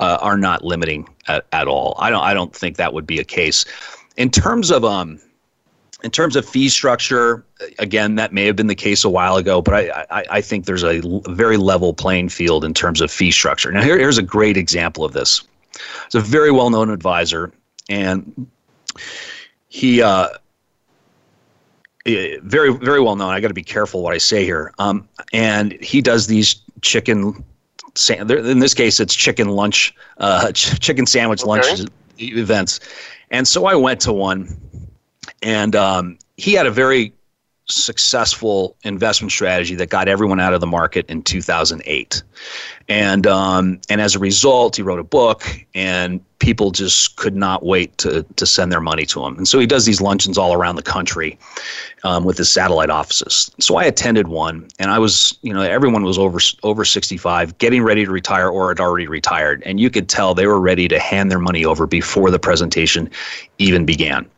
[0.00, 1.94] uh, are not limiting at, at all.
[1.98, 3.64] I don't I don't think that would be a case.
[4.16, 5.20] In terms of um,
[6.02, 7.44] in terms of fee structure,
[7.78, 10.66] again, that may have been the case a while ago, but I, I, I think
[10.66, 13.70] there's a very level playing field in terms of fee structure.
[13.70, 15.42] Now, here, here's a great example of this.
[16.06, 17.52] It's a very well known advisor,
[17.88, 18.46] and
[19.68, 20.28] he uh,
[22.04, 23.30] very very well known.
[23.30, 24.72] I got to be careful what I say here.
[24.78, 27.42] Um, and he does these chicken.
[28.08, 31.48] In this case, it's chicken lunch, uh, ch- chicken sandwich okay.
[31.48, 32.80] lunch events.
[33.30, 34.56] And so I went to one,
[35.42, 37.12] and um, he had a very
[37.68, 42.22] successful investment strategy that got everyone out of the market in 2008
[42.88, 47.64] and um, and as a result he wrote a book and people just could not
[47.64, 49.36] wait to to send their money to him.
[49.36, 51.38] And so he does these luncheons all around the country
[52.02, 53.52] um, with his satellite offices.
[53.60, 57.82] So I attended one and I was you know everyone was over over 65 getting
[57.84, 59.62] ready to retire or had already retired.
[59.64, 63.08] And you could tell they were ready to hand their money over before the presentation
[63.58, 64.28] even began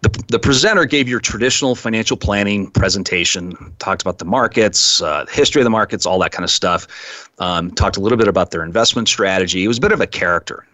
[0.00, 5.60] the, the presenter gave your traditional financial planning presentation, talked about the markets, uh, history
[5.60, 7.30] of the markets, all that kind of stuff.
[7.38, 9.64] Um, talked a little bit about their investment strategy.
[9.64, 10.66] It was a bit of a character.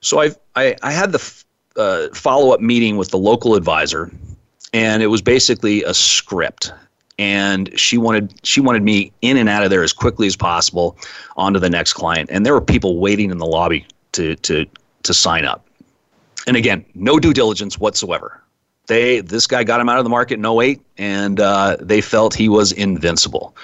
[0.00, 1.44] So I, I, I had the
[1.76, 4.10] uh, follow up meeting with the local advisor,
[4.72, 6.72] and it was basically a script.
[7.18, 10.98] And she wanted she wanted me in and out of there as quickly as possible,
[11.36, 12.28] onto the next client.
[12.30, 14.66] And there were people waiting in the lobby to to
[15.02, 15.65] to sign up.
[16.46, 18.42] And again, no due diligence whatsoever.
[18.86, 22.34] They this guy got him out of the market in 08, and uh, they felt
[22.34, 23.56] he was invincible.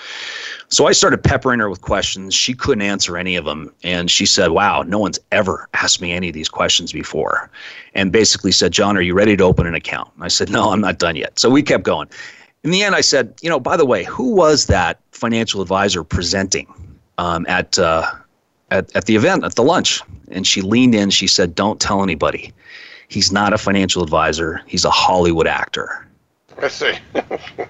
[0.73, 2.35] So I started peppering her with questions.
[2.35, 3.71] She couldn't answer any of them.
[3.85, 7.51] And she said, Wow, no one's ever asked me any of these questions before.
[7.95, 10.11] And basically said, John, are you ready to open an account?
[10.15, 11.39] And I said, No, I'm not done yet.
[11.39, 12.09] So we kept going.
[12.65, 16.03] In the end, I said, You know, by the way, who was that financial advisor
[16.03, 16.67] presenting
[17.19, 18.11] um, at, uh,
[18.73, 20.01] at, at the event, at the lunch?
[20.31, 21.11] And she leaned in.
[21.11, 22.53] She said, Don't tell anybody.
[23.09, 24.63] He's not a financial advisor.
[24.67, 26.09] He's a Hollywood actor.
[26.61, 26.95] I see.
[27.15, 27.23] I,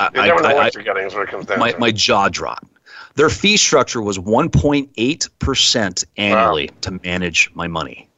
[0.00, 1.78] I, you never know what you're getting is what it comes down my, to.
[1.78, 2.66] My jaw dropped.
[3.14, 6.76] Their fee structure was 1.8% annually wow.
[6.80, 8.08] to manage my money.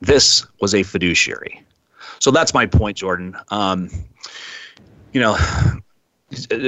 [0.00, 1.62] This was a fiduciary.
[2.20, 3.36] So that's my point, Jordan.
[3.48, 3.90] Um,
[5.12, 5.36] you know,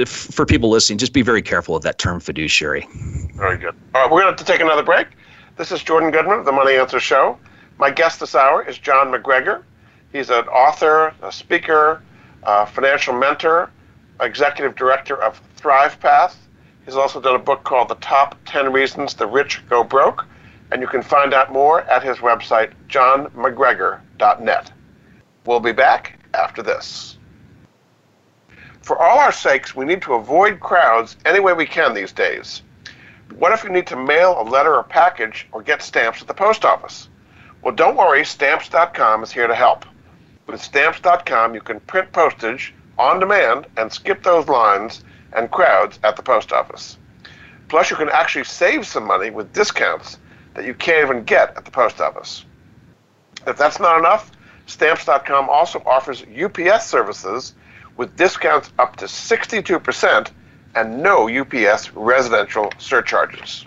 [0.05, 2.87] for people listening, just be very careful of that term fiduciary.
[3.35, 3.75] Very good.
[3.93, 5.07] All right, we're going to have to take another break.
[5.57, 7.37] This is Jordan Goodman of the Money Answer Show.
[7.77, 9.65] My guest this hour is John MacGregor.
[10.11, 12.01] He's an author, a speaker,
[12.43, 13.69] a financial mentor,
[14.21, 16.35] executive director of ThrivePath.
[16.85, 20.25] He's also done a book called The Top 10 Reasons the Rich Go Broke,
[20.71, 24.71] and you can find out more at his website, johnmacgregor.net.
[25.45, 27.18] We'll be back after this.
[28.81, 32.61] For all our sakes, we need to avoid crowds any way we can these days.
[33.35, 36.33] What if you need to mail a letter or package or get stamps at the
[36.33, 37.09] post office?
[37.61, 39.85] Well, don't worry, Stamps.com is here to help.
[40.47, 46.15] With Stamps.com, you can print postage on demand and skip those lines and crowds at
[46.15, 46.97] the post office.
[47.67, 50.17] Plus, you can actually save some money with discounts
[50.55, 52.45] that you can't even get at the post office.
[53.45, 54.31] If that's not enough,
[54.65, 57.53] Stamps.com also offers UPS services
[57.99, 60.31] with discounts up to 62%
[60.75, 63.65] and no UPS residential surcharges.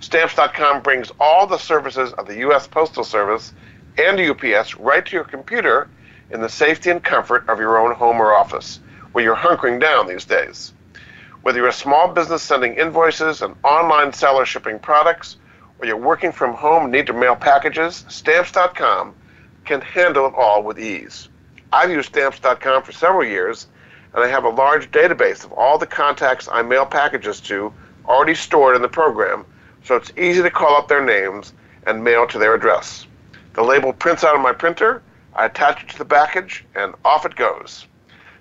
[0.00, 2.66] Stamps.com brings all the services of the U.S.
[2.66, 3.52] Postal Service
[3.96, 5.88] and UPS right to your computer
[6.32, 8.80] in the safety and comfort of your own home or office,
[9.12, 10.72] where you're hunkering down these days.
[11.42, 15.36] Whether you're a small business sending invoices, an online seller shipping products,
[15.78, 19.14] or you're working from home and need to mail packages, Stamps.com
[19.64, 21.29] can handle it all with ease.
[21.72, 23.68] I've used Stamps.com for several years,
[24.12, 27.72] and I have a large database of all the contacts I mail packages to
[28.06, 29.44] already stored in the program
[29.84, 31.52] so it's easy to call up their names
[31.86, 33.06] and mail to their address.
[33.54, 35.02] The label prints out on my printer,
[35.34, 37.86] I attach it to the package, and off it goes.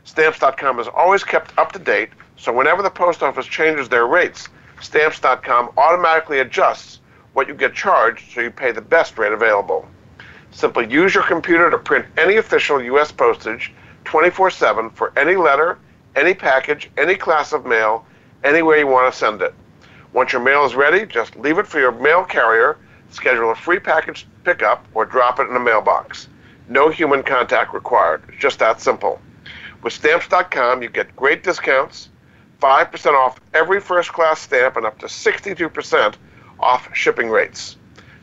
[0.03, 4.47] Stamps.com is always kept up to date, so whenever the post office changes their rates,
[4.81, 6.99] Stamps.com automatically adjusts
[7.33, 9.87] what you get charged so you pay the best rate available.
[10.51, 13.11] Simply use your computer to print any official U.S.
[13.11, 13.73] postage
[14.05, 15.77] 24 7 for any letter,
[16.15, 18.05] any package, any class of mail,
[18.43, 19.53] anywhere you want to send it.
[20.13, 22.77] Once your mail is ready, just leave it for your mail carrier,
[23.11, 26.27] schedule a free package pickup, or drop it in a mailbox.
[26.67, 28.23] No human contact required.
[28.27, 29.19] It's just that simple.
[29.83, 32.09] With Stamps.com, you get great discounts,
[32.61, 36.15] 5% off every first class stamp, and up to 62%
[36.59, 37.77] off shipping rates.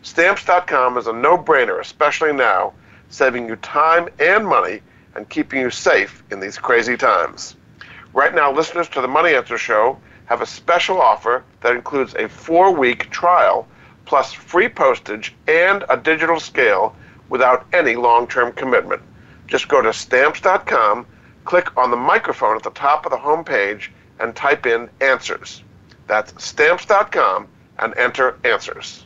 [0.07, 2.73] Stamps.com is a no brainer, especially now,
[3.09, 4.81] saving you time and money
[5.17, 7.57] and keeping you safe in these crazy times.
[8.13, 12.29] Right now, listeners to the Money Answer Show have a special offer that includes a
[12.29, 13.67] four week trial
[14.05, 16.95] plus free postage and a digital scale
[17.29, 19.03] without any long term commitment.
[19.49, 21.05] Just go to stamps.com,
[21.45, 23.91] click on the microphone at the top of the home page,
[24.21, 25.65] and type in answers.
[26.07, 27.49] That's stamps.com
[27.81, 29.06] and enter answers.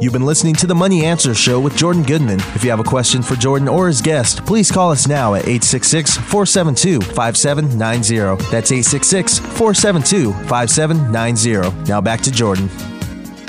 [0.00, 2.40] You've been listening to the Money Answer Show with Jordan Goodman.
[2.54, 5.42] If you have a question for Jordan or his guest, please call us now at
[5.42, 8.42] 866 472 5790.
[8.50, 11.84] That's 866 472 5790.
[11.90, 12.70] Now back to Jordan.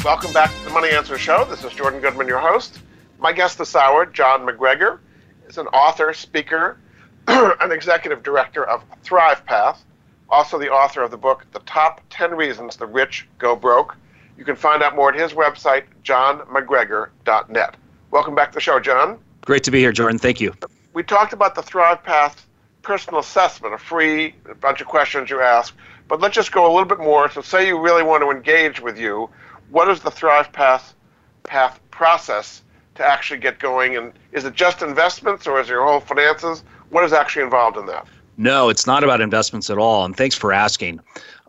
[0.03, 1.45] Welcome back to the Money Answer Show.
[1.45, 2.79] This is Jordan Goodman, your host.
[3.17, 4.99] My guest this hour, John MacGregor,
[5.47, 6.77] is an author, speaker,
[7.27, 9.85] and executive director of Thrive Path,
[10.29, 13.95] also the author of the book, The Top 10 Reasons the Rich Go Broke.
[14.41, 17.75] You can find out more at his website, johnmacgregor.net.
[18.09, 19.19] Welcome back to the show, John.
[19.41, 20.17] Great to be here, Jordan.
[20.17, 20.55] Thank you.
[20.93, 22.47] We talked about the Thrive Path
[22.81, 25.75] personal assessment, a free a bunch of questions you ask.
[26.07, 27.29] But let's just go a little bit more.
[27.29, 29.29] So, say you really want to engage with you,
[29.69, 30.95] what is the Thrive Path
[31.43, 32.63] path process
[32.95, 33.95] to actually get going?
[33.95, 36.63] And is it just investments, or is it your whole finances?
[36.89, 38.07] What is actually involved in that?
[38.37, 40.03] No, it's not about investments at all.
[40.03, 40.99] And thanks for asking.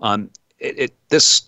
[0.03, 0.29] Um,
[0.59, 1.43] it, it, this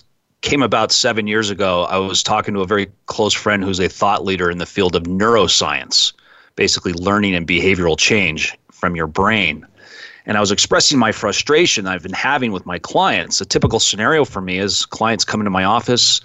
[0.45, 1.85] came about seven years ago.
[1.85, 4.95] I was talking to a very close friend who's a thought leader in the field
[4.95, 6.13] of neuroscience,
[6.55, 9.67] basically learning and behavioral change from your brain.
[10.27, 13.41] And I was expressing my frustration I've been having with my clients.
[13.41, 16.21] A typical scenario for me is clients come into my office,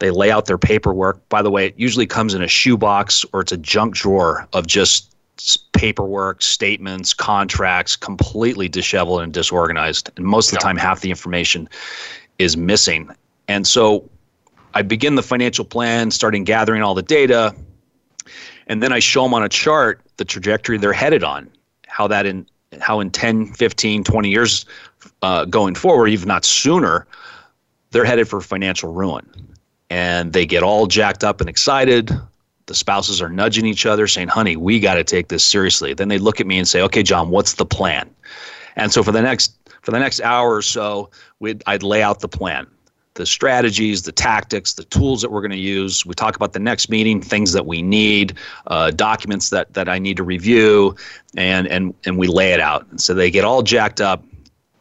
[0.00, 1.28] they lay out their paperwork.
[1.28, 4.66] By the way, it usually comes in a shoebox or it's a junk drawer of
[4.66, 5.14] just
[5.72, 10.10] paperwork, statements, contracts, completely disheveled and disorganized.
[10.16, 11.68] And most of the time, half the information
[12.38, 13.10] is missing.
[13.50, 14.08] And so
[14.74, 17.52] I begin the financial plan, starting gathering all the data,
[18.68, 21.50] and then I show them on a chart the trajectory they're headed on,
[21.88, 22.46] how that in
[22.80, 24.64] how in 10, 15, 20 years
[25.22, 27.08] uh, going forward, if not sooner,
[27.90, 29.28] they're headed for financial ruin.
[29.90, 32.12] And they get all jacked up and excited.
[32.66, 35.92] The spouses are nudging each other, saying, honey, we got to take this seriously.
[35.92, 38.08] Then they look at me and say, okay, John, what's the plan?
[38.76, 41.10] And so for the next for the next hour or so,
[41.40, 42.68] we'd, I'd lay out the plan
[43.20, 46.06] the strategies, the tactics, the tools that we're going to use.
[46.06, 49.98] We talk about the next meeting, things that we need, uh, documents that that I
[49.98, 50.96] need to review,
[51.36, 52.86] and and and we lay it out.
[52.90, 54.24] And so they get all jacked up.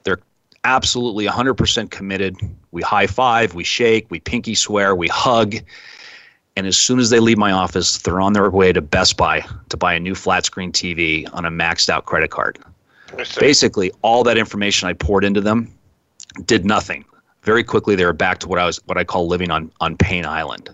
[0.03, 0.21] They're
[0.63, 2.37] absolutely 100% committed.
[2.71, 5.55] We high five, we shake, we pinky swear, we hug.
[6.55, 9.45] And as soon as they leave my office, they're on their way to Best Buy
[9.67, 12.57] to buy a new flat screen TV on a maxed out credit card.
[13.37, 15.73] Basically, all that information I poured into them
[16.45, 17.03] did nothing
[17.43, 19.97] very quickly they were back to what I was what I call living on on
[19.97, 20.69] Pain Island.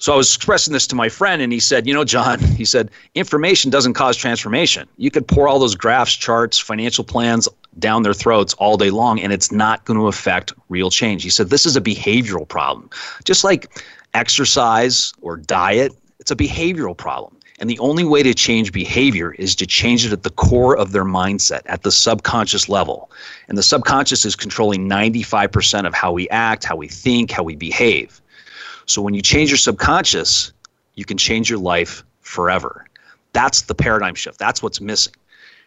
[0.00, 2.64] So I was expressing this to my friend, and he said, You know, John, he
[2.64, 4.88] said, information doesn't cause transformation.
[4.96, 9.20] You could pour all those graphs, charts, financial plans down their throats all day long,
[9.20, 11.22] and it's not going to affect real change.
[11.22, 12.88] He said, This is a behavioral problem.
[13.24, 13.82] Just like
[14.14, 17.36] exercise or diet, it's a behavioral problem.
[17.60, 20.92] And the only way to change behavior is to change it at the core of
[20.92, 23.10] their mindset, at the subconscious level.
[23.48, 27.56] And the subconscious is controlling 95% of how we act, how we think, how we
[27.56, 28.20] behave.
[28.86, 30.52] So when you change your subconscious,
[30.94, 32.86] you can change your life forever.
[33.34, 34.38] That's the paradigm shift.
[34.38, 35.12] That's what's missing.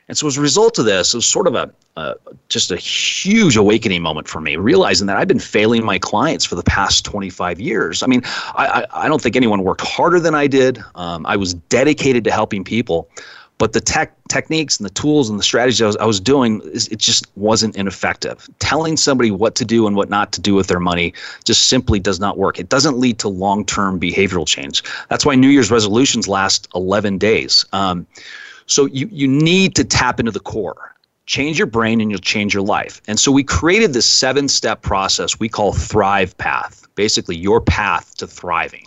[0.07, 2.15] And so as a result of this, it was sort of a, a,
[2.49, 6.55] just a huge awakening moment for me, realizing that I've been failing my clients for
[6.55, 8.03] the past 25 years.
[8.03, 8.21] I mean,
[8.55, 10.83] I, I, I don't think anyone worked harder than I did.
[10.95, 13.09] Um, I was dedicated to helping people,
[13.57, 16.61] but the tech techniques and the tools and the strategies I was, I was doing,
[16.73, 18.49] it just wasn't ineffective.
[18.59, 21.13] Telling somebody what to do and what not to do with their money
[21.45, 22.59] just simply does not work.
[22.59, 24.83] It doesn't lead to long-term behavioral change.
[25.09, 27.65] That's why New Year's resolutions last 11 days.
[27.71, 28.07] Um,
[28.65, 30.95] so you, you need to tap into the core.
[31.25, 33.01] Change your brain and you'll change your life.
[33.07, 38.15] And so we created this seven step process we call Thrive Path, basically your path
[38.17, 38.85] to thriving.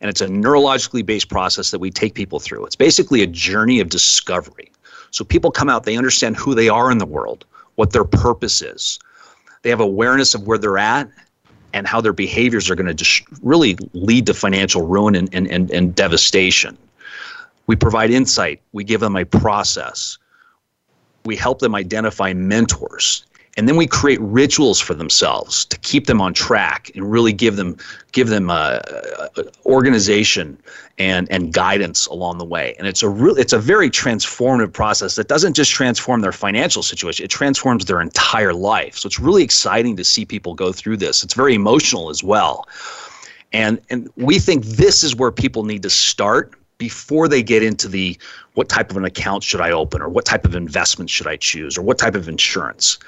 [0.00, 2.66] And it's a neurologically based process that we take people through.
[2.66, 4.70] It's basically a journey of discovery.
[5.10, 7.44] So people come out, they understand who they are in the world,
[7.74, 8.98] what their purpose is.
[9.62, 11.08] They have awareness of where they're at
[11.72, 15.46] and how their behaviors are going to just really lead to financial ruin and, and,
[15.48, 16.76] and, and devastation.
[17.72, 18.60] We provide insight.
[18.72, 20.18] We give them a process.
[21.24, 23.24] We help them identify mentors.
[23.56, 27.56] And then we create rituals for themselves to keep them on track and really give
[27.56, 27.78] them
[28.12, 28.80] give them uh,
[29.64, 30.58] organization
[30.98, 32.74] and and guidance along the way.
[32.76, 36.82] And it's a real it's a very transformative process that doesn't just transform their financial
[36.82, 38.98] situation; it transforms their entire life.
[38.98, 41.24] So it's really exciting to see people go through this.
[41.24, 42.68] It's very emotional as well.
[43.54, 46.52] And and we think this is where people need to start
[46.82, 48.18] before they get into the
[48.54, 51.36] what type of an account should I open or what type of investment should I
[51.36, 52.98] choose or what type of insurance.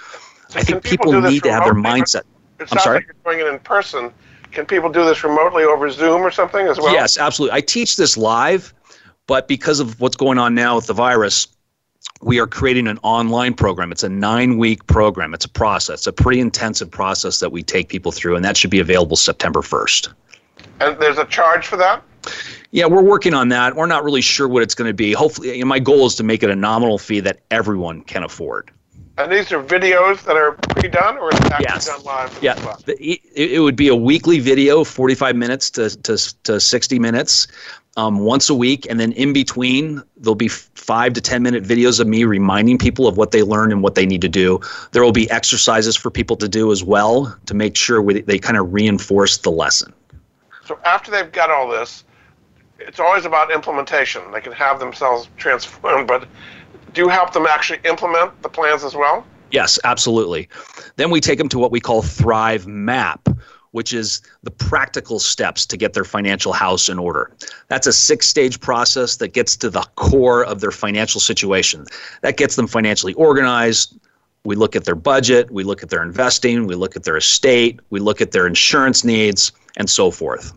[0.49, 2.23] So I think people, people need to have their mindset.
[2.61, 2.99] It I'm sorry.
[2.99, 4.13] Like you're doing it in person.
[4.53, 6.93] Can people do this remotely over Zoom or something as well?
[6.93, 7.57] Yes, absolutely.
[7.57, 8.73] I teach this live,
[9.27, 11.49] but because of what's going on now with the virus,
[12.23, 13.91] we are creating an online program.
[13.91, 15.35] It's a nine week program.
[15.35, 18.57] It's a process, it's a pretty intensive process that we take people through, and that
[18.57, 20.13] should be available September 1st.
[20.79, 22.05] And there's a charge for that?
[22.71, 23.77] Yeah, we're working on that.
[23.77, 25.13] We're not really sure what it's going to be.
[25.13, 28.25] Hopefully, you know, my goal is to make it a nominal fee that everyone can
[28.25, 28.71] afford.
[29.17, 31.87] And these are videos that are pre-done, or actually yes.
[31.87, 32.37] done live?
[32.43, 32.55] Yeah,
[32.85, 37.47] the, it, it would be a weekly video, 45 minutes to, to, to 60 minutes,
[37.97, 42.01] um, once a week, and then in between there'll be five to 10 minute videos
[42.01, 44.61] of me reminding people of what they learned and what they need to do.
[44.93, 48.39] There will be exercises for people to do as well to make sure we, they
[48.39, 49.93] kind of reinforce the lesson.
[50.65, 52.05] So after they've got all this,
[52.79, 54.23] it's always about implementation.
[54.33, 56.29] They can have themselves transformed, but
[56.93, 59.27] do help them actually implement the plans as well?
[59.51, 60.49] Yes, absolutely.
[60.97, 63.29] Then we take them to what we call Thrive Map,
[63.73, 67.31] which is the practical steps to get their financial house in order.
[67.69, 71.87] That's a six stage process that gets to the core of their financial situation.
[72.23, 73.99] That gets them financially organized.
[74.45, 77.81] We look at their budget, we look at their investing, we look at their estate,
[77.91, 80.53] we look at their insurance needs, and so forth.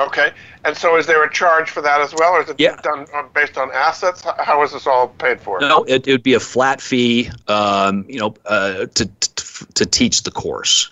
[0.00, 0.32] Okay.
[0.64, 2.76] And so is there a charge for that as well, or is it yeah.
[2.76, 4.24] done based on assets?
[4.38, 5.60] How is this all paid for?
[5.60, 9.86] No, it, it would be a flat fee, um, you know, uh, to, to, to
[9.86, 10.88] teach the course.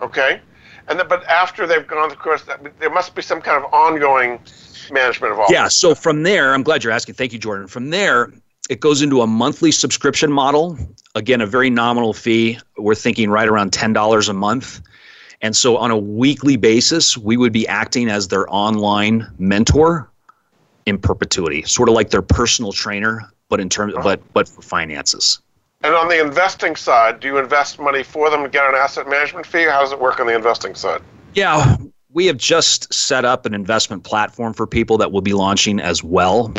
[0.00, 0.40] Okay.
[0.88, 2.44] And then, but after they've gone the course,
[2.80, 4.40] there must be some kind of ongoing
[4.90, 5.46] management of all.
[5.48, 5.68] Yeah.
[5.68, 7.14] So from there, I'm glad you're asking.
[7.14, 7.68] Thank you, Jordan.
[7.68, 8.32] From there,
[8.68, 10.76] it goes into a monthly subscription model.
[11.14, 12.58] Again, a very nominal fee.
[12.76, 14.80] We're thinking right around $10 a month.
[15.42, 20.10] And so on a weekly basis, we would be acting as their online mentor
[20.86, 24.02] in perpetuity, sort of like their personal trainer, but in terms uh-huh.
[24.02, 25.40] but but for finances.
[25.82, 29.08] And on the investing side, do you invest money for them to get an asset
[29.08, 29.64] management fee?
[29.64, 31.00] How does it work on the investing side?
[31.34, 31.76] Yeah,
[32.12, 36.04] we have just set up an investment platform for people that will be launching as
[36.04, 36.52] well.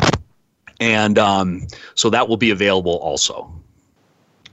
[0.80, 3.52] And um, so that will be available also.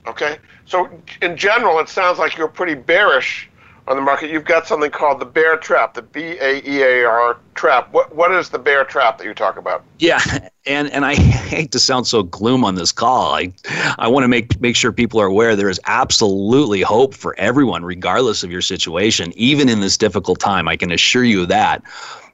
[0.06, 0.38] Okay.
[0.66, 0.88] So,
[1.20, 3.49] in general, it sounds like you're pretty bearish
[3.90, 7.04] on the market, you've got something called the bear trap, the B A E A
[7.04, 7.92] R trap.
[7.92, 9.82] What what is the bear trap that you talk about?
[9.98, 10.20] Yeah,
[10.64, 13.34] and and I hate to sound so gloom on this call.
[13.34, 13.52] I
[13.98, 17.84] I want to make make sure people are aware there is absolutely hope for everyone,
[17.84, 20.68] regardless of your situation, even in this difficult time.
[20.68, 21.82] I can assure you that.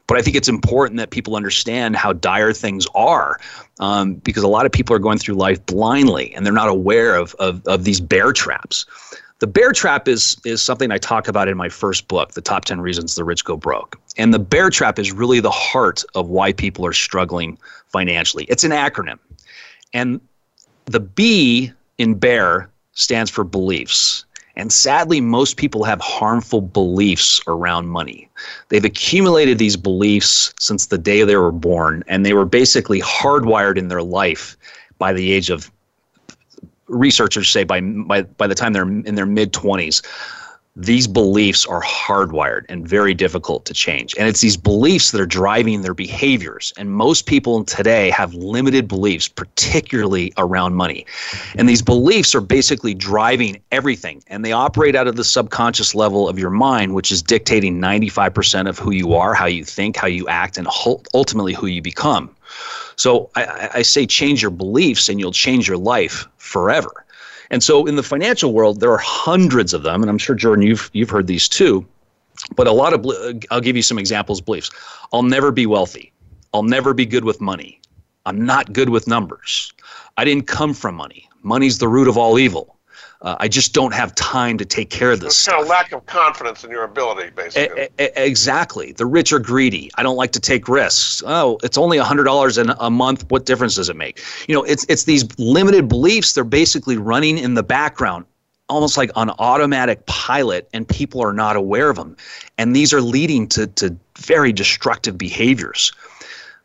[0.07, 3.41] But I think it's important that people understand how dire things are
[3.81, 7.17] um, because a lot of people are going through life blindly and they're not aware
[7.17, 8.87] of, of, of these bear traps
[9.39, 12.65] The bear trap is is something I talk about in my first book, The Top
[12.65, 14.01] 10 Reasons the Rich Go Broke.
[14.17, 17.59] And the bear trap is really the heart of why people are struggling
[17.89, 18.45] financially.
[18.45, 19.19] It's an acronym.
[19.93, 20.21] And
[20.87, 24.25] the B in bear stands for beliefs.
[24.59, 28.31] And sadly, most people have harmful beliefs around money.
[28.71, 33.77] They've accumulated these beliefs since the day they were born, and they were basically hardwired
[33.77, 34.57] in their life
[34.97, 35.71] by the age of
[36.89, 40.03] researchers say by by, by the time they're in their mid 20s
[40.77, 44.15] these beliefs are hardwired and very difficult to change.
[44.19, 46.75] And it's these beliefs that are driving their behaviors.
[46.77, 51.07] And most people today have limited beliefs, particularly around money.
[51.55, 54.23] And these beliefs are basically driving everything.
[54.27, 58.69] And they operate out of the subconscious level of your mind, which is dictating 95%
[58.69, 60.69] of who you are, how you think, how you act, and
[61.15, 62.36] ultimately who you become.
[62.97, 67.05] So I, I say change your beliefs and you'll change your life forever.
[67.51, 70.67] And so in the financial world, there are hundreds of them, and I'm sure Jordan,
[70.67, 71.87] you've you've heard these too.
[72.55, 73.07] But a lot of
[73.51, 74.41] I'll give you some examples.
[74.41, 74.71] Beliefs:
[75.13, 76.13] I'll never be wealthy.
[76.53, 77.81] I'll never be good with money.
[78.25, 79.73] I'm not good with numbers.
[80.17, 81.29] I didn't come from money.
[81.43, 82.76] Money's the root of all evil.
[83.23, 85.33] Uh, I just don't have time to take care of this.
[85.35, 87.89] It's kind of lack of confidence in your ability, basically.
[87.99, 88.93] A- a- exactly.
[88.93, 89.91] The rich are greedy.
[89.95, 91.23] I don't like to take risks.
[91.27, 93.25] Oh, it's only hundred dollars in a month.
[93.31, 94.23] What difference does it make?
[94.49, 96.35] You know, it's it's these limited beliefs.
[96.35, 98.27] They're basically running in the background,
[98.69, 102.17] almost like on automatic pilot, and people are not aware of them.
[102.59, 105.91] And these are leading to to very destructive behaviors.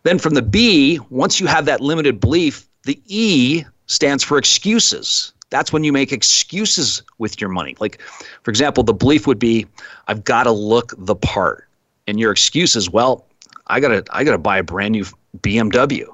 [0.03, 5.31] Then from the B, once you have that limited belief, the E stands for excuses
[5.51, 7.75] that's when you make excuses with your money.
[7.79, 8.01] Like,
[8.41, 9.67] for example, the belief would be,
[10.07, 11.67] I've got to look the part.
[12.07, 13.27] And your excuse is, well,
[13.67, 15.05] I gotta I gotta buy a brand new
[15.39, 16.07] BMW.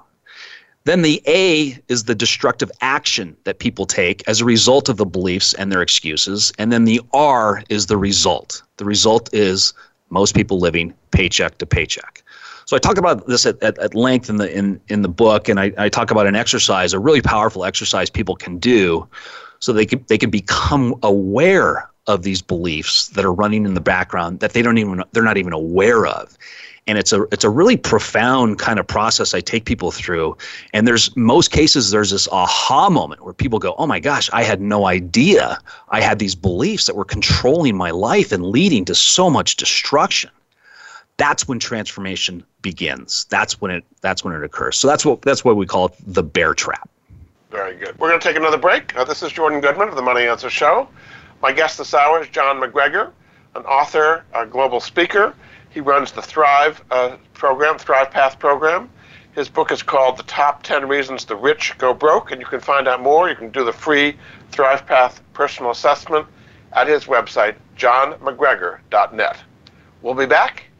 [0.83, 5.05] Then the A is the destructive action that people take as a result of the
[5.05, 6.53] beliefs and their excuses.
[6.57, 8.61] And then the R is the result.
[8.77, 9.73] The result is
[10.09, 12.23] most people living paycheck to paycheck.
[12.67, 15.47] So I talk about this at, at, at length in the in, in the book,
[15.49, 19.07] and I, I talk about an exercise, a really powerful exercise people can do
[19.59, 23.81] so they can they can become aware of these beliefs that are running in the
[23.81, 26.37] background that they don't even they're not even aware of
[26.87, 30.37] and it's a it's a really profound kind of process I take people through.
[30.73, 34.43] And there's most cases there's this aha moment where people go, "Oh my gosh, I
[34.43, 35.59] had no idea
[35.89, 40.31] I had these beliefs that were controlling my life and leading to so much destruction."
[41.17, 43.25] That's when transformation begins.
[43.29, 44.77] That's when it that's when it occurs.
[44.77, 46.89] So that's what that's what we call it the bear trap.
[47.49, 47.97] Very good.
[47.97, 48.93] We're going to take another break.
[48.93, 50.87] This is Jordan Goodman of the Money Answer Show.
[51.41, 53.13] My guest this hour is John MacGregor,
[53.55, 55.33] an author, a global speaker.
[55.69, 58.89] He runs the Thrive uh, program, Thrive Path program.
[59.33, 62.59] His book is called The Top 10 Reasons the Rich Go Broke, and you can
[62.59, 63.29] find out more.
[63.29, 64.17] You can do the free
[64.51, 66.27] Thrive Path personal assessment
[66.73, 69.37] at his website, johnmacgregor.net.
[70.01, 70.66] We'll be back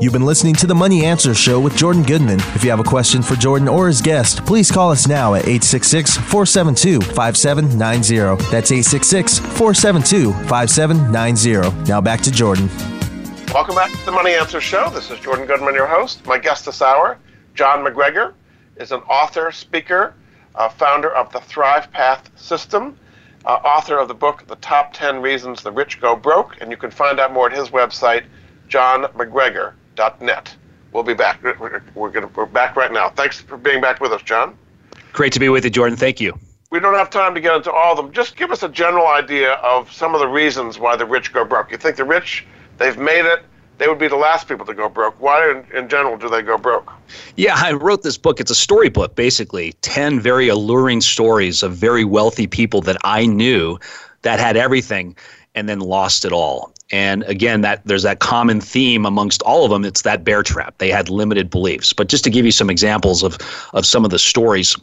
[0.00, 2.40] You've been listening to the Money Answer Show with Jordan Goodman.
[2.54, 5.42] If you have a question for Jordan or his guest, please call us now at
[5.42, 8.42] 866 472 5790.
[8.50, 11.84] That's 866 472 5790.
[11.86, 12.70] Now back to Jordan.
[13.52, 14.88] Welcome back to the Money Answer Show.
[14.88, 16.24] This is Jordan Goodman, your host.
[16.24, 17.18] My guest this hour,
[17.54, 18.32] John MacGregor,
[18.76, 20.14] is an author, speaker,
[20.54, 22.96] uh, founder of the Thrive Path System,
[23.44, 26.78] uh, author of the book The Top 10 Reasons the Rich Go Broke, and you
[26.78, 28.24] can find out more at his website,
[28.70, 29.74] johnmacgregor.com
[30.20, 30.54] net.
[30.92, 31.42] We'll be back.
[31.42, 33.10] We're, we're, gonna, we're back right now.
[33.10, 34.56] Thanks for being back with us, John.
[35.12, 35.96] Great to be with you, Jordan.
[35.96, 36.38] Thank you.
[36.70, 38.12] We don't have time to get into all of them.
[38.12, 41.44] Just give us a general idea of some of the reasons why the rich go
[41.44, 41.70] broke.
[41.70, 42.46] You think the rich,
[42.78, 43.42] they've made it,
[43.78, 45.20] they would be the last people to go broke.
[45.20, 46.92] Why, in, in general, do they go broke?
[47.36, 48.38] Yeah, I wrote this book.
[48.38, 53.78] It's a storybook, basically 10 very alluring stories of very wealthy people that I knew
[54.22, 55.16] that had everything
[55.54, 56.74] and then lost it all.
[56.92, 59.84] And again, that there's that common theme amongst all of them.
[59.84, 60.78] It's that bear trap.
[60.78, 61.92] They had limited beliefs.
[61.92, 63.38] But just to give you some examples of
[63.74, 64.76] of some of the stories,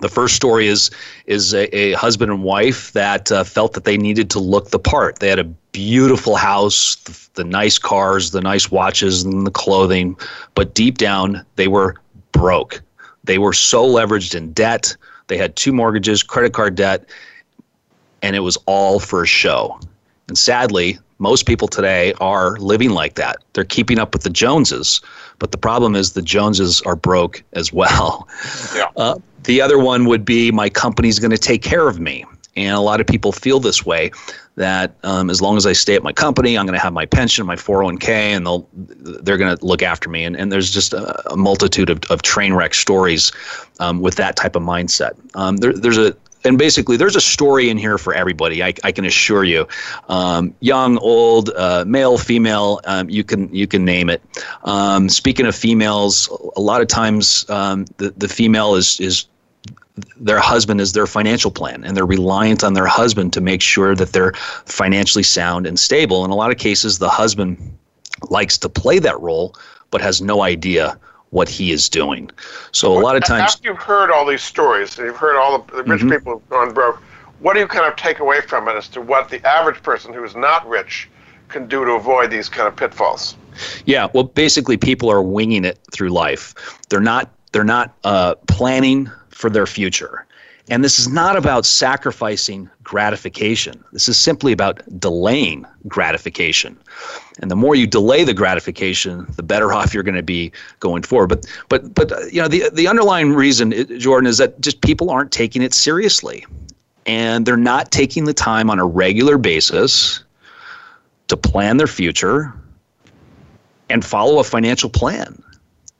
[0.00, 0.90] the first story is
[1.26, 4.78] is a, a husband and wife that uh, felt that they needed to look the
[4.78, 5.18] part.
[5.18, 10.16] They had a beautiful house, the, the nice cars, the nice watches, and the clothing,
[10.54, 11.96] but deep down they were
[12.32, 12.80] broke.
[13.24, 14.96] They were so leveraged in debt.
[15.28, 17.06] They had two mortgages, credit card debt,
[18.22, 19.78] and it was all for a show.
[20.28, 23.36] And sadly, most people today are living like that.
[23.52, 25.00] They're keeping up with the Joneses,
[25.38, 28.28] but the problem is the Joneses are broke as well.
[28.74, 28.90] Yeah.
[28.96, 32.24] Uh, the other one would be my company's going to take care of me.
[32.56, 34.10] And a lot of people feel this way
[34.56, 37.06] that um, as long as I stay at my company, I'm going to have my
[37.06, 40.24] pension, my 401k, and they'll they're going to look after me.
[40.24, 43.32] And, and there's just a, a multitude of, of train wreck stories
[43.80, 45.18] um, with that type of mindset.
[45.34, 46.14] Um, there, there's a
[46.44, 49.66] and basically there's a story in here for everybody I, I can assure you.
[50.08, 54.22] Um, young old uh, male female um, you can you can name it.
[54.64, 59.26] Um, speaking of females a lot of times um, the, the female is is
[60.16, 63.94] their husband is their financial plan and they're reliant on their husband to make sure
[63.94, 64.32] that they're
[64.66, 66.24] financially sound and stable.
[66.24, 67.78] In a lot of cases the husband
[68.28, 69.54] likes to play that role
[69.90, 70.98] but has no idea
[71.34, 72.30] what he is doing.
[72.70, 75.58] So a lot of times, after you've heard all these stories, and you've heard all
[75.58, 76.10] the, the rich Mhm.
[76.12, 77.02] people who've gone broke,
[77.40, 80.12] what do you kind of take away from it as to what the average person
[80.14, 81.08] who is not rich
[81.48, 83.36] can do to avoid these kind of pitfalls?
[83.84, 86.54] yeah, well, basically, people are winging it through life.
[86.88, 90.23] They're not they're not uh, planning for their future.
[90.70, 93.84] And this is not about sacrificing gratification.
[93.92, 96.78] This is simply about delaying gratification.
[97.40, 101.02] And the more you delay the gratification, the better off you're going to be going
[101.02, 101.28] forward.
[101.28, 104.80] But but but uh, you know the the underlying reason, uh, Jordan, is that just
[104.80, 106.46] people aren't taking it seriously,
[107.04, 110.24] and they're not taking the time on a regular basis
[111.28, 112.54] to plan their future
[113.90, 115.42] and follow a financial plan.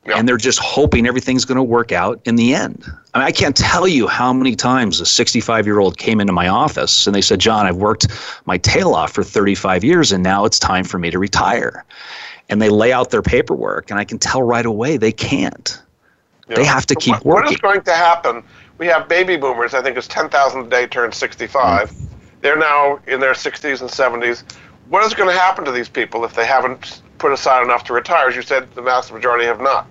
[0.07, 2.85] And they're just hoping everything's going to work out in the end.
[3.15, 6.33] I mean, I can't tell you how many times a 65 year old came into
[6.33, 8.09] my office and they said, John, I've worked
[8.45, 11.85] my tail off for 35 years and now it's time for me to retire.
[12.51, 15.81] And they lay out their paperwork, and I can tell right away they can't.
[16.49, 17.45] They have to keep what, working.
[17.45, 18.43] What is going to happen?
[18.77, 19.73] We have baby boomers.
[19.73, 21.91] I think it's 10,000 a day turned 65.
[21.91, 22.09] Mm.
[22.43, 24.45] They're now in their 60s and 70s.
[24.91, 27.95] What is going to happen to these people if they haven't put aside enough to
[27.95, 28.29] retire?
[28.29, 29.87] As you said, the vast majority have not.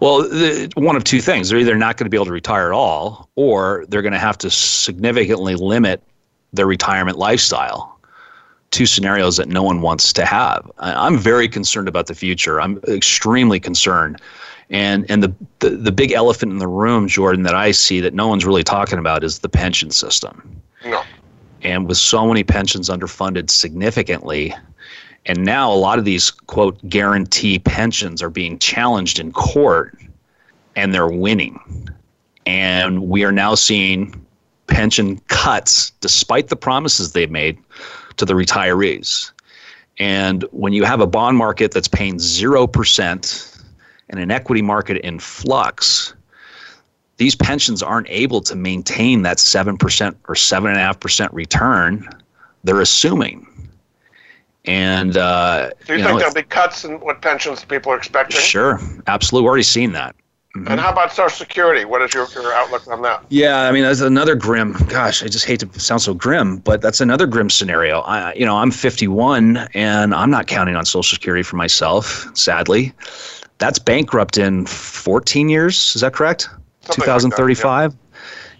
[0.00, 1.48] Well, the, one of two things.
[1.48, 4.18] They're either not going to be able to retire at all, or they're going to
[4.18, 6.02] have to significantly limit
[6.52, 7.98] their retirement lifestyle.
[8.70, 10.70] Two scenarios that no one wants to have.
[10.78, 12.60] I- I'm very concerned about the future.
[12.60, 14.20] I'm extremely concerned.
[14.68, 18.14] And, and the, the, the big elephant in the room, Jordan, that I see that
[18.14, 20.60] no one's really talking about is the pension system.
[20.84, 21.04] No.
[21.62, 24.52] And with so many pensions underfunded significantly,
[25.26, 29.98] and now a lot of these quote guarantee pensions are being challenged in court
[30.76, 31.58] and they're winning.
[32.46, 34.24] And we are now seeing
[34.68, 37.58] pension cuts despite the promises they've made
[38.16, 39.32] to the retirees.
[39.98, 43.62] And when you have a bond market that's paying 0%
[44.08, 46.14] and an equity market in flux,
[47.16, 52.08] these pensions aren't able to maintain that 7% or 7.5% return
[52.62, 53.46] they're assuming.
[54.66, 57.96] And, uh, Do you, you think know, there'll be cuts in what pensions people are
[57.96, 58.40] expecting?
[58.40, 59.44] sure, absolutely.
[59.44, 60.16] We're already seeing that.
[60.66, 61.84] And how about Social Security?
[61.84, 63.22] What is your, your outlook on that?
[63.28, 64.72] Yeah, I mean that's another grim.
[64.88, 68.00] Gosh, I just hate to sound so grim, but that's another grim scenario.
[68.00, 72.26] I, you know, I'm 51 and I'm not counting on Social Security for myself.
[72.34, 72.94] Sadly,
[73.58, 75.94] that's bankrupt in 14 years.
[75.94, 76.48] Is that correct?
[76.82, 77.94] Something like that, 2035.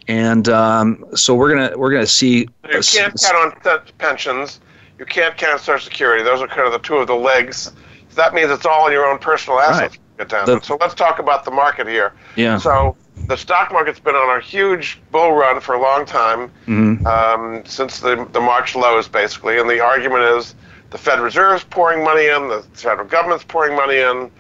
[0.09, 2.41] And um, so we're gonna we're gonna see.
[2.69, 4.61] You can't count on pensions.
[4.99, 6.23] You can't Social Security.
[6.25, 7.73] Those are kind of the two of the legs.
[8.09, 9.99] So that means it's all in your own personal assets.
[10.19, 10.29] Right.
[10.29, 12.13] The- so let's talk about the market here.
[12.37, 12.57] Yeah.
[12.59, 17.05] So the stock market's been on a huge bull run for a long time, Mhm.
[17.07, 19.59] um, since the the March lows, basically.
[19.59, 20.55] And the argument is
[20.91, 24.31] the Fed Reserve's pouring money in, the federal government's pouring money in.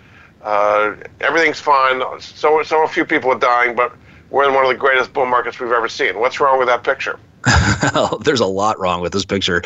[0.42, 2.02] Uh, everything's fine.
[2.20, 3.92] So so a few people are dying, but
[4.30, 6.18] we're in one of the greatest bull markets we've ever seen.
[6.18, 7.18] What's wrong with that picture?
[8.22, 9.62] There's a lot wrong with this picture.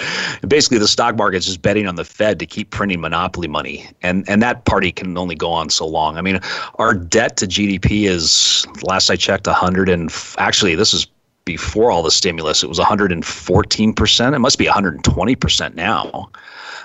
[0.46, 4.28] Basically, the stock market's just betting on the Fed to keep printing monopoly money, and
[4.28, 6.16] and that party can only go on so long.
[6.18, 6.40] I mean,
[6.76, 11.06] our debt to GDP is last I checked 100 and f- actually this is
[11.46, 14.34] before all the stimulus, it was 114%.
[14.34, 16.30] It must be 120% now.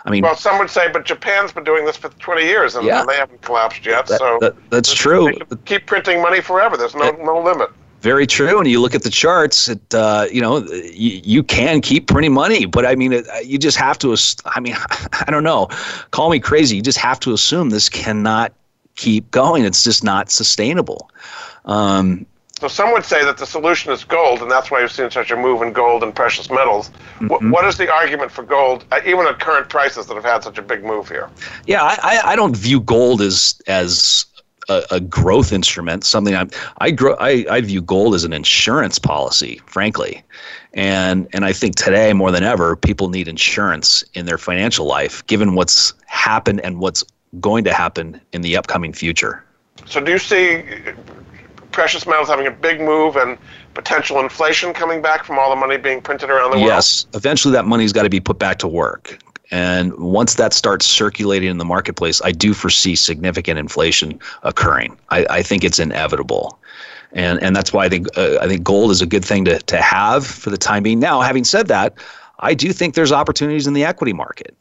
[0.06, 2.86] I mean, well, some would say, but Japan's been doing this for 20 years and,
[2.86, 3.04] Yeah.
[3.06, 4.06] they haven't collapsed yet.
[4.08, 5.34] that, so that- that's true.
[5.66, 6.78] keep printing money forever.
[6.78, 7.70] There's no no limit.
[8.06, 8.60] Very true.
[8.60, 12.34] And you look at the charts, it, uh, you know, you, you can keep printing
[12.36, 14.76] money, but I mean, it, you just have to, I mean,
[15.26, 15.70] I don't know,
[16.12, 16.76] call me crazy.
[16.76, 18.54] You just have to assume this cannot
[18.96, 19.66] keep going.
[19.66, 21.10] It's just not sustainable.
[21.66, 22.28] Um,
[22.60, 25.32] So some would say that the solution is gold, and that's why you've seen such
[25.32, 26.92] a move in gold and precious metals.
[26.92, 27.28] Mm-hmm.
[27.28, 30.44] Wh- what is the argument for gold, uh, even at current prices that have had
[30.44, 31.28] such a big move here?
[31.66, 34.26] Yeah, I, I, I don't view gold as as
[34.70, 36.04] a, a growth instrument.
[36.04, 36.50] Something I'm,
[36.80, 37.16] I grow.
[37.20, 40.24] I, I view gold as an insurance policy, frankly,
[40.74, 45.26] and and I think today more than ever, people need insurance in their financial life,
[45.28, 47.04] given what's happened and what's
[47.40, 49.44] going to happen in the upcoming future.
[49.86, 50.64] So do you see
[51.72, 53.38] precious metals having a big move and
[53.74, 56.68] potential inflation coming back from all the money being printed around the world?
[56.68, 59.20] Yes, eventually that money's got to be put back to work.
[59.52, 64.98] And once that starts circulating in the marketplace, I do foresee significant inflation occurring.
[65.10, 66.58] I, I think it's inevitable.
[67.12, 69.60] And, and that's why I think uh, I think gold is a good thing to,
[69.60, 71.00] to have for the time being.
[71.00, 71.94] Now, having said that,
[72.40, 74.54] I do think there's opportunities in the equity market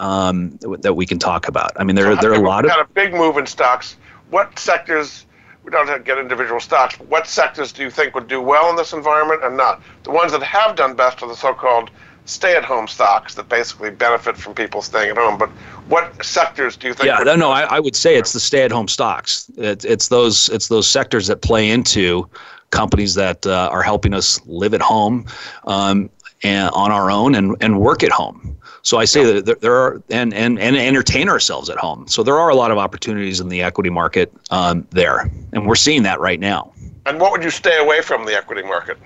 [0.00, 1.72] um, that we can talk about.
[1.76, 3.96] I mean, there, there are a lot of had a big move in stocks.
[4.30, 5.24] What sectors?
[5.64, 6.98] We don't have to get individual stocks.
[6.98, 9.80] But what sectors do you think would do well in this environment and not?
[10.02, 11.88] The ones that have done best are the so-called
[12.24, 15.38] stay-at-home stocks that basically benefit from people staying at home.
[15.38, 15.48] But
[15.88, 17.06] what sectors do you think?
[17.06, 19.50] Yeah, no, no, I, I would say it's the stay-at-home stocks.
[19.56, 22.28] It's it's those it's those sectors that play into
[22.70, 25.26] companies that uh, are helping us live at home
[25.64, 26.08] um,
[26.42, 28.56] and on our own and, and work at home.
[28.84, 32.08] So I say that there- there are and, and and entertain ourselves at home.
[32.08, 35.74] So there are a lot of opportunities in the equity market um, there, and we're
[35.76, 36.72] seeing that right now.
[37.06, 38.96] And what would you stay away from the equity market?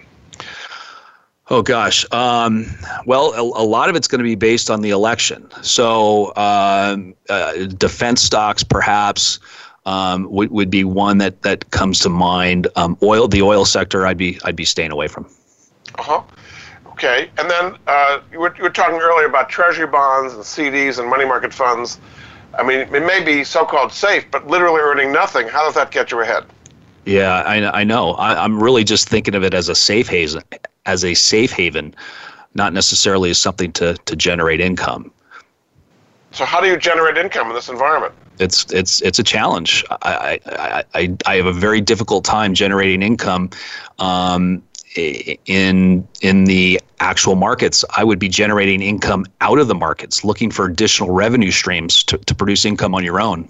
[1.48, 2.04] Oh gosh.
[2.12, 2.66] Um,
[3.06, 5.48] well, a, a lot of it's going to be based on the election.
[5.62, 9.38] So um, uh, defense stocks, perhaps,
[9.84, 12.66] um, would, would be one that, that comes to mind.
[12.74, 15.26] Um, oil, the oil sector, I'd be I'd be staying away from.
[15.96, 16.22] Uh huh.
[16.88, 17.30] Okay.
[17.38, 21.08] And then uh, you, were, you were talking earlier about treasury bonds and CDs and
[21.08, 22.00] money market funds.
[22.58, 25.46] I mean, it may be so-called safe, but literally earning nothing.
[25.46, 26.44] How does that get you ahead?
[27.06, 28.12] Yeah, I, I know.
[28.12, 30.42] I, I'm really just thinking of it as a safe haven,
[30.84, 31.94] as a safe haven,
[32.54, 35.10] not necessarily as something to, to generate income.
[36.32, 38.12] So how do you generate income in this environment?
[38.38, 39.84] it's it's it's a challenge.
[40.02, 43.50] I I, I, I have a very difficult time generating income
[43.98, 44.62] um,
[44.96, 47.84] in in the actual markets.
[47.96, 52.18] I would be generating income out of the markets, looking for additional revenue streams to,
[52.18, 53.48] to produce income on your own.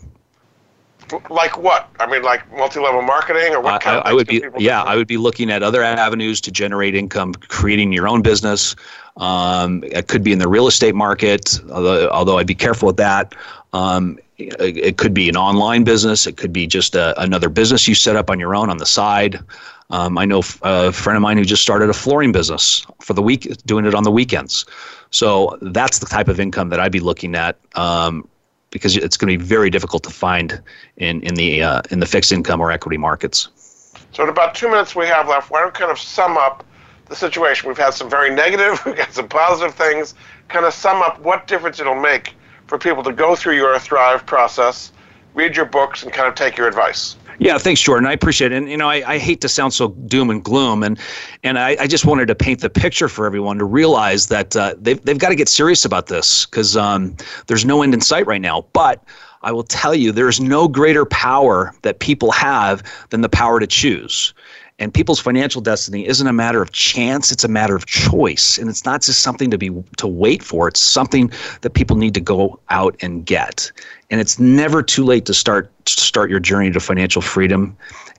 [1.31, 1.89] Like what?
[2.01, 4.83] I mean, like multi-level marketing, or what I, kind of I would be yeah?
[4.83, 8.75] I would be looking at other avenues to generate income, creating your own business.
[9.17, 12.97] Um, it could be in the real estate market, although, although I'd be careful with
[12.99, 13.35] that.
[13.73, 16.27] Um, it, it could be an online business.
[16.27, 18.87] It could be just a, another business you set up on your own on the
[18.87, 19.41] side.
[19.91, 23.15] Um, I know f- a friend of mine who just started a flooring business for
[23.15, 24.67] the week, doing it on the weekends.
[25.11, 27.57] So that's the type of income that I'd be looking at.
[27.77, 28.29] Um,
[28.77, 30.61] because it's going to be very difficult to find
[30.99, 33.49] in in the uh, in the fixed income or equity markets.
[34.13, 36.65] So in about two minutes we have left, why don't we kind of sum up
[37.07, 37.69] the situation?
[37.69, 40.15] We've had some very negative, we've got some positive things.
[40.49, 42.35] Kind of sum up what difference it'll make
[42.67, 44.93] for people to go through your Thrive process,
[45.35, 47.17] read your books, and kind of take your advice.
[47.39, 48.07] Yeah, thanks, Jordan.
[48.07, 48.57] I appreciate it.
[48.57, 50.99] And you know, I, I hate to sound so doom and gloom, and
[51.43, 54.75] and I, I just wanted to paint the picture for everyone to realize that uh,
[54.79, 57.17] they've they've got to get serious about this because um,
[57.47, 58.67] there's no end in sight right now.
[58.73, 59.05] But
[59.43, 63.67] I will tell you, there's no greater power that people have than the power to
[63.67, 64.33] choose.
[64.79, 68.69] And people's financial destiny isn't a matter of chance; it's a matter of choice, and
[68.69, 70.69] it's not just something to be to wait for.
[70.69, 73.73] It's something that people need to go out and get.
[74.11, 77.77] And it's never too late to start start your journey to financial freedom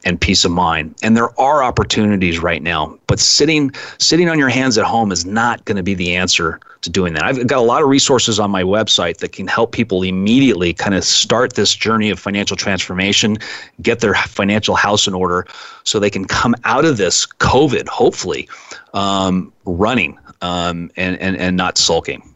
[0.07, 0.95] and peace of mind.
[1.03, 5.25] And there are opportunities right now, but sitting sitting on your hands at home is
[5.25, 7.23] not going to be the answer to doing that.
[7.23, 10.95] I've got a lot of resources on my website that can help people immediately kind
[10.95, 13.37] of start this journey of financial transformation,
[13.81, 15.45] get their financial house in order
[15.83, 18.47] so they can come out of this COVID, hopefully,
[18.93, 22.33] um, running um, and, and, and not sulking.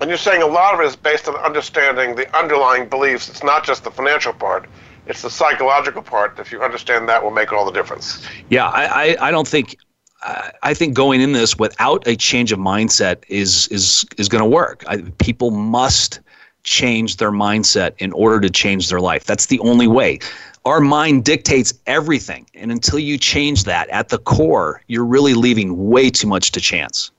[0.00, 3.28] And you're saying a lot of it is based on understanding the underlying beliefs.
[3.28, 4.68] It's not just the financial part;
[5.06, 6.38] it's the psychological part.
[6.38, 8.26] If you understand that, will make all the difference.
[8.48, 9.76] Yeah, I, I, I don't think
[10.22, 14.42] I I think going in this without a change of mindset is is is going
[14.42, 14.84] to work.
[14.86, 16.20] I, people must
[16.64, 19.24] change their mindset in order to change their life.
[19.24, 20.20] That's the only way.
[20.64, 22.46] Our mind dictates everything.
[22.54, 26.60] And until you change that at the core, you're really leaving way too much to
[26.60, 27.10] chance.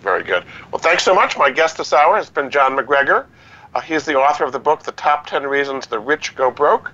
[0.00, 0.44] Very good.
[0.70, 1.38] Well, thanks so much.
[1.38, 3.26] My guest this hour has been John MacGregor.
[3.74, 6.92] Uh, he's the author of the book, The Top 10 Reasons the Rich Go Broke.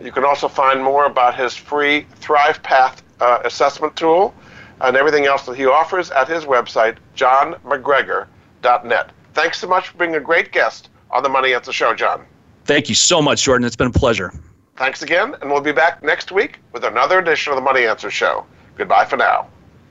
[0.00, 4.34] You can also find more about his free Thrive Path uh, assessment tool
[4.80, 9.10] and everything else that he offers at his website, johnmacgregor.net.
[9.34, 12.26] Thanks so much for being a great guest on the Money Answer Show, John.
[12.64, 13.66] Thank you so much, Jordan.
[13.66, 14.32] It's been a pleasure.
[14.76, 18.10] Thanks again, and we'll be back next week with another edition of the Money Answer
[18.10, 18.44] Show.
[18.76, 19.48] Goodbye for now.